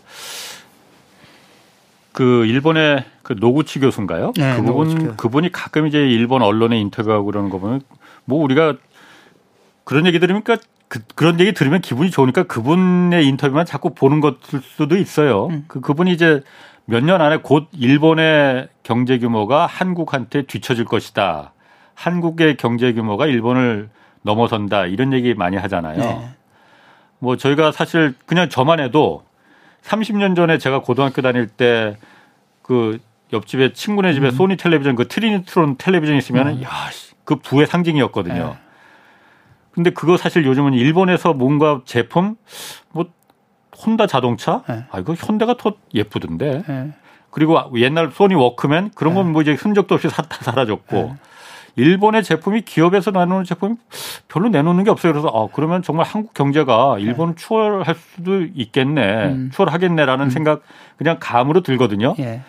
[2.12, 4.34] 그 일본의 그 노구치 교수인가요?
[4.38, 5.18] 네, 그분 노구치.
[5.18, 7.82] 그분이 가끔 이제 일본 언론에 인터뷰하고 그러는 거 보면
[8.26, 8.76] 뭐 우리가
[9.86, 10.58] 그런 얘기 들으니까
[10.90, 15.48] 그, 런 얘기 들으면 기분이 좋으니까 그분의 인터뷰만 자꾸 보는 것일 수도 있어요.
[15.48, 15.66] 음.
[15.68, 16.44] 그 그분이 이제
[16.86, 21.54] 몇 년 안에 곧 일본의 경제 규모가 한국한테 뒤처질 것이다.
[21.96, 23.90] 한국의 경제 규모가 일본을
[24.22, 25.98] 넘어선다 이런 얘기 많이 하잖아요.
[25.98, 26.30] 네.
[27.20, 29.24] 뭐 저희가 사실 그냥 저만 해도
[29.84, 31.96] 30년 전에 제가 고등학교 다닐 때
[32.66, 32.98] 그
[33.32, 34.32] 옆집에 친구네 집에 음.
[34.32, 36.64] 소니 텔레비전 그 트리니트론 텔레비전 있으면 음.
[36.64, 38.34] 야 그 부의 상징이었거든요.
[38.58, 38.65] 네.
[39.76, 42.36] 근데 그거 사실 요즘은 일본에서 뭔가 제품
[42.92, 43.06] 뭐
[43.86, 44.86] 혼다 자동차 네.
[44.90, 46.64] 아 이거 현대가 더 예쁘던데.
[46.68, 46.92] 네.
[47.30, 51.14] 그리고 옛날 소니 워크맨 그런 건 뭐 이제 흔적도 없이 다 사라졌고 네.
[51.76, 53.76] 일본의 제품이 기업에서 내놓는 제품이
[54.30, 55.12] 별로 내놓는 게 없어요.
[55.12, 57.42] 그래서 아, 그러면 정말 한국 경제가 일본을 네.
[57.44, 59.26] 추월할 수도 있겠네.
[59.26, 59.52] 음.
[59.54, 60.30] 추월하겠네라는 음.
[60.30, 60.62] 생각
[60.98, 62.16] 그냥 감으로 들거든요.
[62.20, 62.40] 예.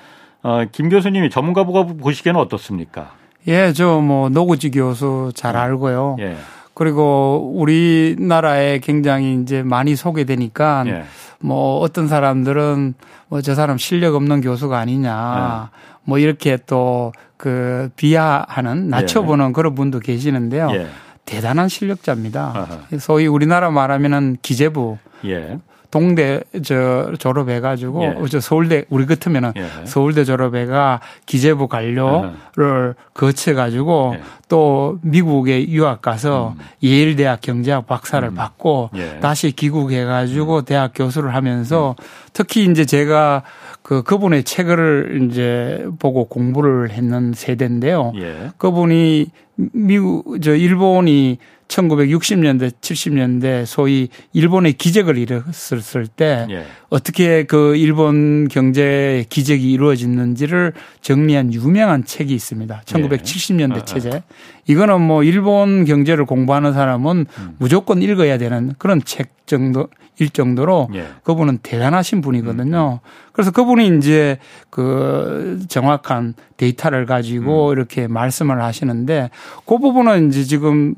[0.44, 3.14] 어, 김 교수님이 전문가 보고 보시기에는 어떻습니까?
[3.48, 5.58] 예, 저 뭐 노구지 교수 잘 네.
[5.58, 6.16] 알고요.
[6.20, 6.36] 예.
[6.76, 11.04] 그리고 우리나라에 굉장히 이제 많이 소개되니까 예.
[11.40, 12.94] 뭐 어떤 사람들은
[13.28, 15.70] 뭐 저 사람 실력 없는 교수가 아니냐.
[15.72, 15.76] 예.
[16.04, 19.52] 뭐 이렇게 또 그 비하하는 낮춰보는 예.
[19.52, 20.70] 그런 분도 계시는데요.
[20.72, 20.86] 예.
[21.24, 22.52] 대단한 실력자입니다.
[22.54, 22.98] 아하.
[22.98, 24.96] 소위 우리나라 말하면은 기재부
[25.26, 25.58] 예.
[25.90, 28.28] 동대 저 졸업해가지고 예.
[28.30, 29.66] 저 서울대 우리 같으면은 예.
[29.84, 32.94] 서울대 졸업해가 기재부 관료를.
[33.14, 34.22] 거쳐가지고 예.
[34.48, 36.64] 또 미국에 유학 가서 음.
[36.82, 38.34] 예일 대학 경제학 박사를 음.
[38.34, 39.18] 받고 예.
[39.20, 40.64] 다시 귀국해 가지고 음.
[40.64, 42.04] 대학 교수를 하면서 음.
[42.32, 43.42] 특히 이제 제가
[43.82, 48.12] 그 그분의 책을 이제 보고 공부를 했는 세대인데요.
[48.16, 48.50] 예.
[48.56, 49.26] 그분이
[49.56, 51.38] 미국 저 일본이
[51.68, 56.66] 1960년대 70년대 소위 일본의 기적을 이뤘을 때 예.
[56.88, 62.82] 어떻게 그 일본 경제의 기적이 이루어졌는지를 정리한 유명한 책이 있습니다.
[62.84, 63.84] 1970년대 예.
[63.84, 64.22] 체제.
[64.66, 67.56] 이거는 뭐 일본 경제를 공부하는 사람은 음.
[67.58, 71.06] 무조건 읽어야 되는 그런 책 정도 일 정도로 예.
[71.24, 73.00] 그분은 대단하신 분이거든요.
[73.02, 73.08] 음.
[73.32, 74.38] 그래서 그분이 이제
[74.70, 77.72] 그 정확한 데이터를 가지고 음.
[77.72, 79.30] 이렇게 말씀을 하시는데
[79.66, 80.94] 그 부분은 이제 지금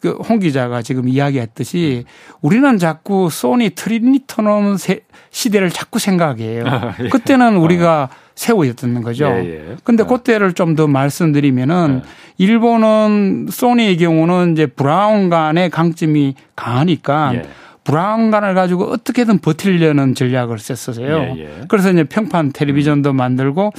[0.00, 2.04] 그 홍 기자가 지금 이야기했듯이
[2.40, 4.76] 우리는 자꾸 소니 트리니트론
[5.30, 6.64] 시대를 자꾸 생각해요.
[6.68, 7.08] 아, 예.
[7.08, 9.26] 그때는 우리가 새우였던 거죠.
[9.26, 9.76] 예, 예.
[9.82, 10.06] 근데 아.
[10.06, 12.08] 그때를 좀 더 말씀드리면은 예.
[12.44, 17.42] 일본은 소니의 경우는 이제 브라운관의 강점이 강하니까 예.
[17.82, 21.16] 브라운관을 가지고 어떻게든 버틸려는 전략을 썼어요.
[21.16, 21.48] 예, 예.
[21.68, 23.72] 그래서 이제 평판 텔레비전도 만들고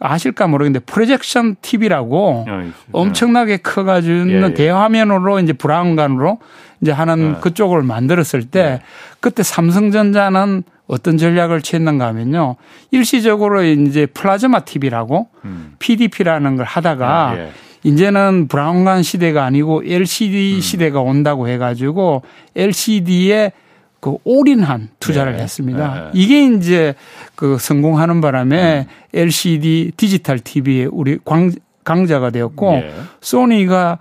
[0.00, 6.40] 아실까 모르겠는데 projection TV라고 어, 엄청나게 커가지고 있는 예, 대화면으로 이제 브라운관으로
[6.82, 7.40] 이제 하는 예.
[7.40, 8.80] 그쪽을 만들었을 때 예.
[9.20, 12.56] 그때 삼성전자는 어떤 전략을 취했는가 하면요.
[12.90, 15.74] 일시적으로 이제 플라즈마 TV라고 음.
[15.78, 17.50] PDP라는 걸 하다가 예.
[17.84, 20.60] 이제는 브라운관 시대가 아니고 LCD 음.
[20.60, 22.22] 시대가 온다고 해가지고
[22.56, 23.52] LCD에
[24.00, 25.42] 그 올인한 투자를 네.
[25.42, 25.94] 했습니다.
[25.94, 26.10] 네.
[26.12, 26.94] 이게 이제
[27.34, 29.18] 그 성공하는 바람에 음.
[29.18, 31.50] LCD 디지털 TV에 우리 광,
[31.84, 32.94] 강자가 되었고 네.
[33.22, 33.98] 소니가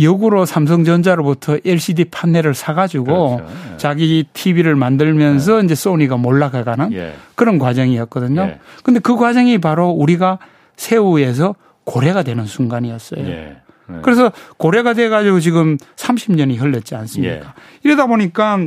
[0.00, 3.54] 역으로 삼성전자로부터 LCD 판넬을 사가지고 그렇죠.
[3.72, 3.76] 예.
[3.76, 5.64] 자기 TV를 만들면서 예.
[5.64, 7.14] 이제 소니가 몰락해가는 예.
[7.34, 8.42] 그런 과정이었거든요.
[8.42, 8.60] 예.
[8.82, 10.38] 근데 그 과정이 바로 우리가
[10.76, 13.26] 새우에서 고래가 되는 순간이었어요.
[13.26, 13.56] 예.
[14.02, 17.54] 그래서 고래가 돼가지고 지금 30년이 흘렀지 않습니까?
[17.82, 18.58] 이러다 보니까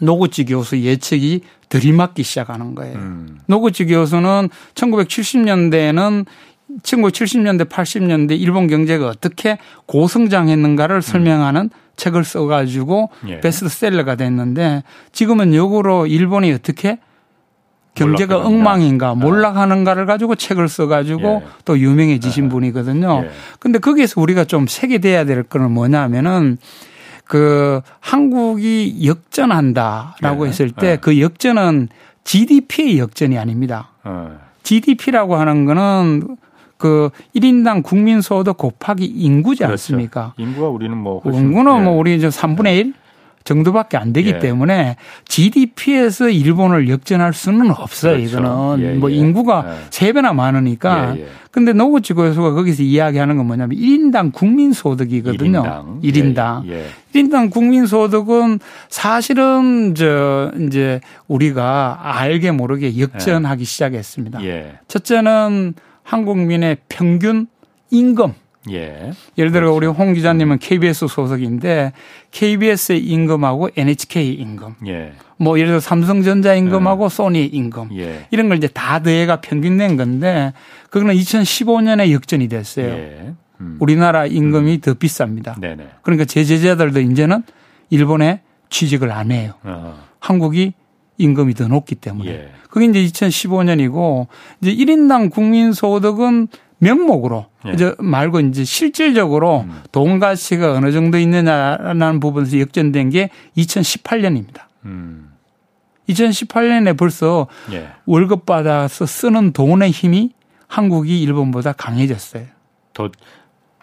[0.00, 2.96] 노구치 교수 예측이 들이맞기 시작하는 거예요.
[2.96, 3.40] 음.
[3.46, 6.26] 노구치 교수는 1970년대에는
[6.82, 11.00] 1970년대, 80년대 일본 경제가 어떻게 고성장했는가를 음.
[11.00, 13.40] 설명하는 책을 써가지고 예.
[13.40, 16.98] 베스트셀러가 됐는데 지금은 역으로 일본이 어떻게
[17.94, 19.14] 경제가 엉망인가 아.
[19.14, 21.48] 몰락하는가를 가지고 책을 써가지고 예.
[21.64, 22.48] 또 유명해지신 아.
[22.48, 23.22] 분이거든요.
[23.24, 23.30] 예.
[23.58, 26.58] 근데 거기에서 우리가 좀 세계돼야 될 거는 뭐냐면은
[27.24, 30.48] 그 한국이 역전한다라고 네.
[30.48, 31.20] 했을 때그 네.
[31.20, 31.88] 역전은
[32.24, 33.90] GDP의 역전이 아닙니다.
[34.04, 34.12] 네.
[34.62, 36.36] GDP라고 하는 거는
[36.78, 39.72] 그 1인당 국민 소득 곱하기 인구지 그렇죠.
[39.72, 40.32] 않습니까?
[40.38, 41.98] 인구가 우리는 뭐 인구는 뭐 예.
[41.98, 42.94] 우리 이제 3분의 1
[43.44, 44.38] 정도밖에 안 되기 예.
[44.38, 48.16] 때문에 GDP에서 일본을 역전할 수는 없어요.
[48.16, 48.38] 그렇죠.
[48.38, 49.16] 이거는 예, 뭐 예.
[49.16, 51.16] 인구가 세 배나 많으니까.
[51.16, 51.26] 예, 예.
[51.50, 55.62] 근데 노구치 교수가 거기서 이야기하는 건 뭐냐면 1인당 국민 소득이거든요.
[56.02, 56.02] 1인당.
[56.04, 56.68] 1인당.
[56.68, 58.60] 예, 1인당 국민 소득은
[58.90, 64.40] 사실은 저 이제 우리가 알게 모르게 역전하기 시작했습니다.
[64.88, 65.74] 첫째는
[66.08, 67.48] 한국민의 평균
[67.90, 68.32] 임금
[68.70, 69.12] 예.
[69.36, 69.76] 예를 들어 그렇죠.
[69.76, 71.92] 우리 홍 기자님은 KBS 소속인데
[72.30, 74.74] KBS의 임금하고 NHK 임금.
[74.86, 75.12] 예.
[75.36, 77.08] 뭐 예를 들어 삼성전자 임금하고 예.
[77.08, 77.90] 소니 임금.
[77.98, 78.26] 예.
[78.30, 80.52] 이런 걸 이제 다 더해가 평균 낸 건데
[80.90, 82.86] 그거는 2015년에 역전이 됐어요.
[82.86, 83.34] 예.
[83.60, 83.76] 음.
[83.78, 84.80] 우리나라 임금이 음.
[84.80, 85.60] 더 비쌉니다.
[85.60, 85.88] 네네.
[86.02, 87.42] 그러니까 제 제자들도 이제는
[87.90, 88.40] 일본에
[88.70, 89.52] 취직을 안 해요.
[89.62, 89.98] 어.
[90.20, 90.72] 한국이
[91.18, 92.30] 임금이 더 높기 때문에.
[92.30, 92.50] 예.
[92.70, 94.26] 그게 이제 2015년이고
[94.62, 96.48] 이제 1인당 국민 소득은
[96.78, 97.72] 명목으로 예.
[97.72, 99.82] 이제 말고 이제 실질적으로 음.
[99.92, 104.62] 돈 가치가 어느 정도 있느냐라는 부분에서 역전된 게 2018년입니다.
[104.84, 105.32] 음.
[106.08, 107.88] 2018년에 벌써 예.
[108.06, 110.30] 월급 받아서 쓰는 돈의 힘이
[110.68, 112.44] 한국이 일본보다 강해졌어요.
[112.94, 113.08] 더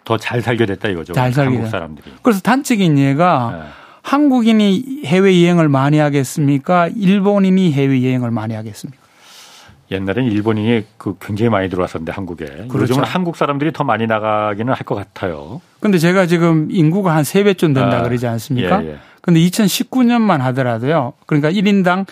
[0.06, 1.14] 더 잘 살게 됐다 이거죠.
[1.14, 2.12] 잘 살게 한국 사람들이.
[2.22, 3.85] 그래서 단적인 예가 예.
[4.06, 6.90] 한국인이 해외 여행을 많이 하겠습니까?
[6.96, 9.04] 일본인이 해외 여행을 많이 하겠습니까?
[9.90, 12.82] 옛날엔 일본인이 그 굉장히 많이 들어왔었는데 한국에 그렇죠.
[12.82, 15.60] 요즘은 한국 사람들이 더 많이 나가기는 할 것 같아요.
[15.80, 18.84] 근데 제가 지금 인구가 한 3배쯤 된다 아, 그러지 않습니까?
[18.84, 18.98] 예, 예.
[19.22, 21.14] 근데 2019년만 하더라도요.
[21.26, 22.06] 그러니까 1인당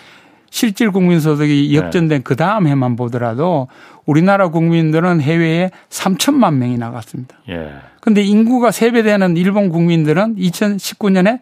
[0.50, 1.76] 실질 국민 소득이 네.
[1.76, 2.22] 역전된 네.
[2.24, 3.68] 그 다음 해만 보더라도
[4.04, 7.36] 우리나라 국민들은 해외에 3천만 명이 나갔습니다.
[7.50, 7.70] 예.
[8.00, 11.38] 근데 인구가 3배 되는 일본 국민들은 2019년에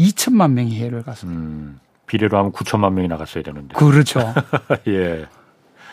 [0.00, 1.40] 2천만 명이 해외를 갔습니다.
[1.40, 3.74] 음, 비례로 하면 9천만 명이 나갔어야 되는데.
[3.74, 4.20] 그렇죠.
[4.88, 5.26] 예.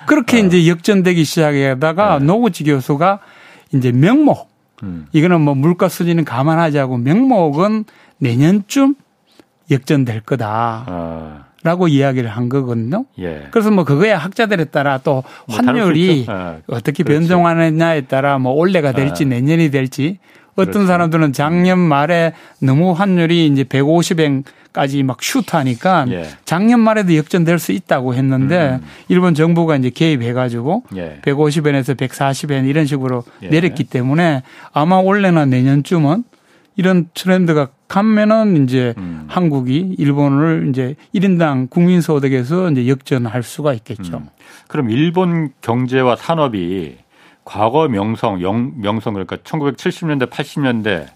[0.08, 0.46] 그렇게 어.
[0.46, 2.26] 이제 역전되기 시작하다가 네.
[2.26, 3.20] 노구치 교수가
[3.74, 4.50] 이제 명목
[4.84, 5.08] 음.
[5.12, 7.86] 이거는 뭐 물가 수준은 감안하지 않고 명목은
[8.20, 8.96] 내년쯤
[9.70, 10.86] 역전될 거다.
[10.88, 11.48] 어.
[11.64, 13.06] 라고 이야기를 한 거거든요.
[13.20, 13.48] 예.
[13.52, 19.28] 그래서 뭐 그거에 학자들에 따라 또뭐 환율이 뭐 어떻게 변동하느냐에 따라 뭐 올해가 될지 아.
[19.28, 20.20] 내년이 될지
[20.58, 20.88] 어떤 그렇죠.
[20.88, 24.44] 사람들은 작년 말에 너무 환율이 이제 150엔
[24.74, 26.28] 까지 막 슈트하니까 예.
[26.46, 28.86] 작년 말에도 역전될 수 있다고 했는데 음.
[29.08, 31.20] 일본 정부가 이제 개입해가지고 예.
[31.24, 33.48] 150엔에서 140엔 이런 식으로 예.
[33.48, 34.44] 내렸기 때문에
[34.74, 36.24] 아마 올해나 내년쯤은
[36.76, 39.26] 이런 트렌드가 가면은 이제 음.
[39.28, 44.18] 한국이 일본을 이제 1인당 국민 소득에서 이제 역전할 수가 있겠죠.
[44.18, 44.30] 음.
[44.68, 46.98] 그럼 일본 경제와 산업이
[47.48, 51.08] 과거 명성, 영, 명성 그러니까 1970년대, 80년대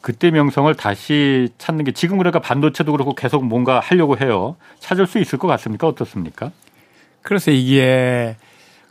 [0.00, 4.56] 그때 명성을 다시 찾는 게 지금 그러니까 반도체도 그렇고 계속 뭔가 하려고 해요.
[4.78, 5.86] 찾을 수 있을 것 같습니까?
[5.86, 6.52] 어떻습니까?
[7.20, 8.36] 그래서 이게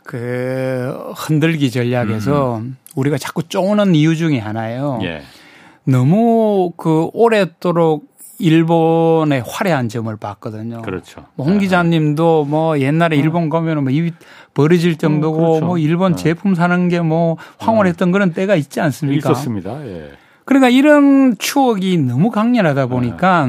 [0.04, 2.76] 그 흔들기 전략에서 음.
[2.94, 5.00] 우리가 자꾸 쪼는 이유 중에 하나예요.
[5.02, 5.22] 예.
[5.82, 10.82] 너무 그 오랫도록 일본의 화려한 점을 봤거든요.
[10.82, 11.24] 그렇죠.
[11.36, 13.20] 뭐홍 기자님도 뭐 옛날에 어.
[13.20, 14.12] 일본 가면은 뭐 입이
[14.54, 15.66] 벌어질 정도고 어, 그렇죠.
[15.66, 16.16] 뭐 일본 어.
[16.16, 18.12] 제품 사는 게 뭐 황홀했던 어.
[18.12, 19.30] 그런 때가 있지 않습니까?
[19.30, 19.86] 있었습니다.
[19.86, 20.12] 예.
[20.44, 23.46] 그러니까 이런 추억이 너무 강렬하다 보니까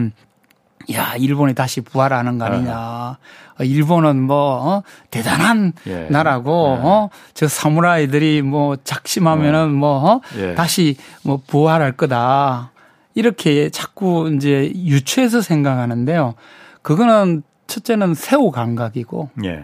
[0.87, 0.95] 네.
[0.95, 3.17] 야 일본이 다시 부활하는 거 아니냐.
[3.59, 3.65] 네.
[3.65, 4.37] 일본은 뭐
[4.77, 4.83] 어?
[5.11, 6.07] 대단한 예.
[6.09, 6.87] 나라고 네.
[6.87, 7.09] 어?
[7.33, 9.77] 저 사무라이들이 뭐 작심하면은 네.
[9.77, 10.21] 뭐 어?
[10.37, 10.53] 예.
[10.55, 12.71] 다시 뭐 부활할 거다.
[13.15, 16.35] 이렇게 자꾸 이제 유추해서 생각하는데요.
[16.81, 19.63] 그거는 첫째는 새우 감각이고 예.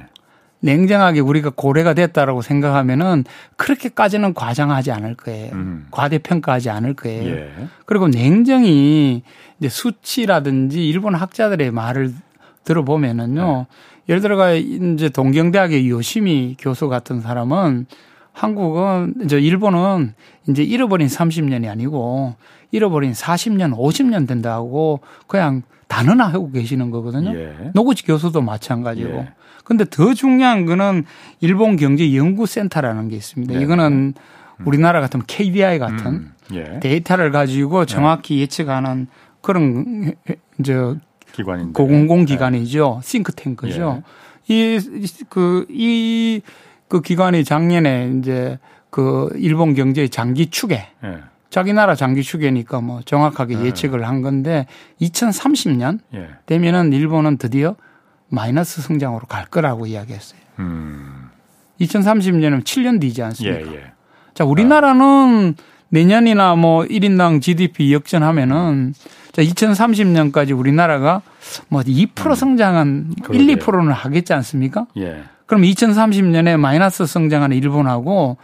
[0.61, 3.25] 냉정하게 우리가 고래가 됐다라고 생각하면은
[3.57, 5.51] 그렇게까지는 과장하지 않을 거예요.
[5.53, 5.87] 음.
[5.91, 7.29] 과대평가하지 않을 거예요.
[7.29, 7.51] 예.
[7.85, 9.23] 그리고 냉정히
[9.59, 12.13] 이제 수치라든지 일본 학자들의 말을
[12.63, 13.65] 들어보면은요.
[13.67, 13.75] 네.
[14.09, 17.87] 예를 들어가 이제 동경대학의 요시미 교수 같은 사람은
[18.33, 20.13] 한국은 이제 일본은
[20.47, 22.35] 이제 잃어버린 30년이 아니고
[22.71, 27.37] 잃어버린 40년, 50년 된다고 그냥 단언하고 계시는 거거든요.
[27.37, 27.71] 예.
[27.73, 29.09] 노구치 교수도 마찬가지고.
[29.09, 29.29] 예.
[29.65, 31.03] 근데 더 중요한 거는
[31.41, 33.53] 일본 경제 연구 센터라는 게 있습니다.
[33.53, 33.61] 네.
[33.61, 34.65] 이거는 음.
[34.65, 36.33] 우리나라 같은 KDI 같은 음.
[36.53, 36.79] 예.
[36.79, 37.85] 데이터를 가지고 네.
[37.85, 38.41] 정확히 네.
[38.41, 39.07] 예측하는
[39.41, 40.13] 그런
[40.63, 40.95] 저
[41.33, 41.73] 기관인데.
[41.73, 43.01] 공공 기관이죠.
[43.01, 43.07] 네.
[43.07, 44.03] 싱크탱크죠.
[44.49, 44.75] 예.
[44.77, 46.41] 이그 이
[46.91, 51.19] 그 기관이 작년에 이제 그 일본 경제의 장기 추계 예.
[51.49, 53.65] 자기 나라 장기 추계니까 뭐 정확하게 네.
[53.67, 54.67] 예측을 한 건데
[54.99, 56.31] 2030년 예.
[56.47, 57.77] 되면은 일본은 드디어
[58.27, 60.41] 마이너스 성장으로 갈 거라고 이야기했어요.
[60.59, 61.29] 음.
[61.79, 63.71] 2030년은 7년 뒤지 않습니까?
[63.71, 63.91] 예, 예.
[64.33, 65.55] 자, 우리나라는
[65.87, 68.93] 내년이나 뭐 1인당 GDP 역전하면은
[69.31, 71.21] 자, 2030년까지 우리나라가
[71.69, 72.35] 뭐2% 음.
[72.35, 73.51] 성장한 그러게요.
[73.51, 74.87] 1, 2%는 하겠지 않습니까?
[74.97, 75.23] 예.
[75.45, 78.37] 그럼 2030년에 마이너스 성장하는 일본하고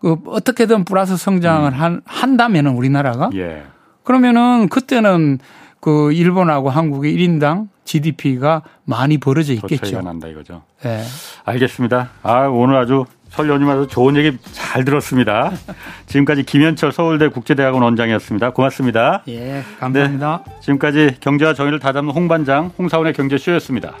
[0.00, 1.80] 그 어떻게든 플러스 성장을 음.
[1.80, 3.64] 한, 한다면은 우리나라가 예.
[4.02, 5.38] 그러면은 그때는
[5.80, 9.82] 그 일본하고 한국의 1인당 GDP가 많이 벌어져 있겠죠.
[9.82, 10.62] 차이가 난다 이거죠.
[10.82, 11.02] 네.
[11.44, 12.10] 알겠습니다.
[12.22, 15.52] 아, 오늘 아주 설 연휴마다 좋은 얘기 잘 들었습니다.
[16.06, 18.50] 지금까지 김현철 서울대 국제대학원 원장이었습니다.
[18.50, 19.22] 고맙습니다.
[19.28, 20.42] 예, 감사합니다.
[20.46, 23.94] 네, 지금까지 경제와 정의를 다잡는 홍반장 홍사원의 경제쇼였습니다.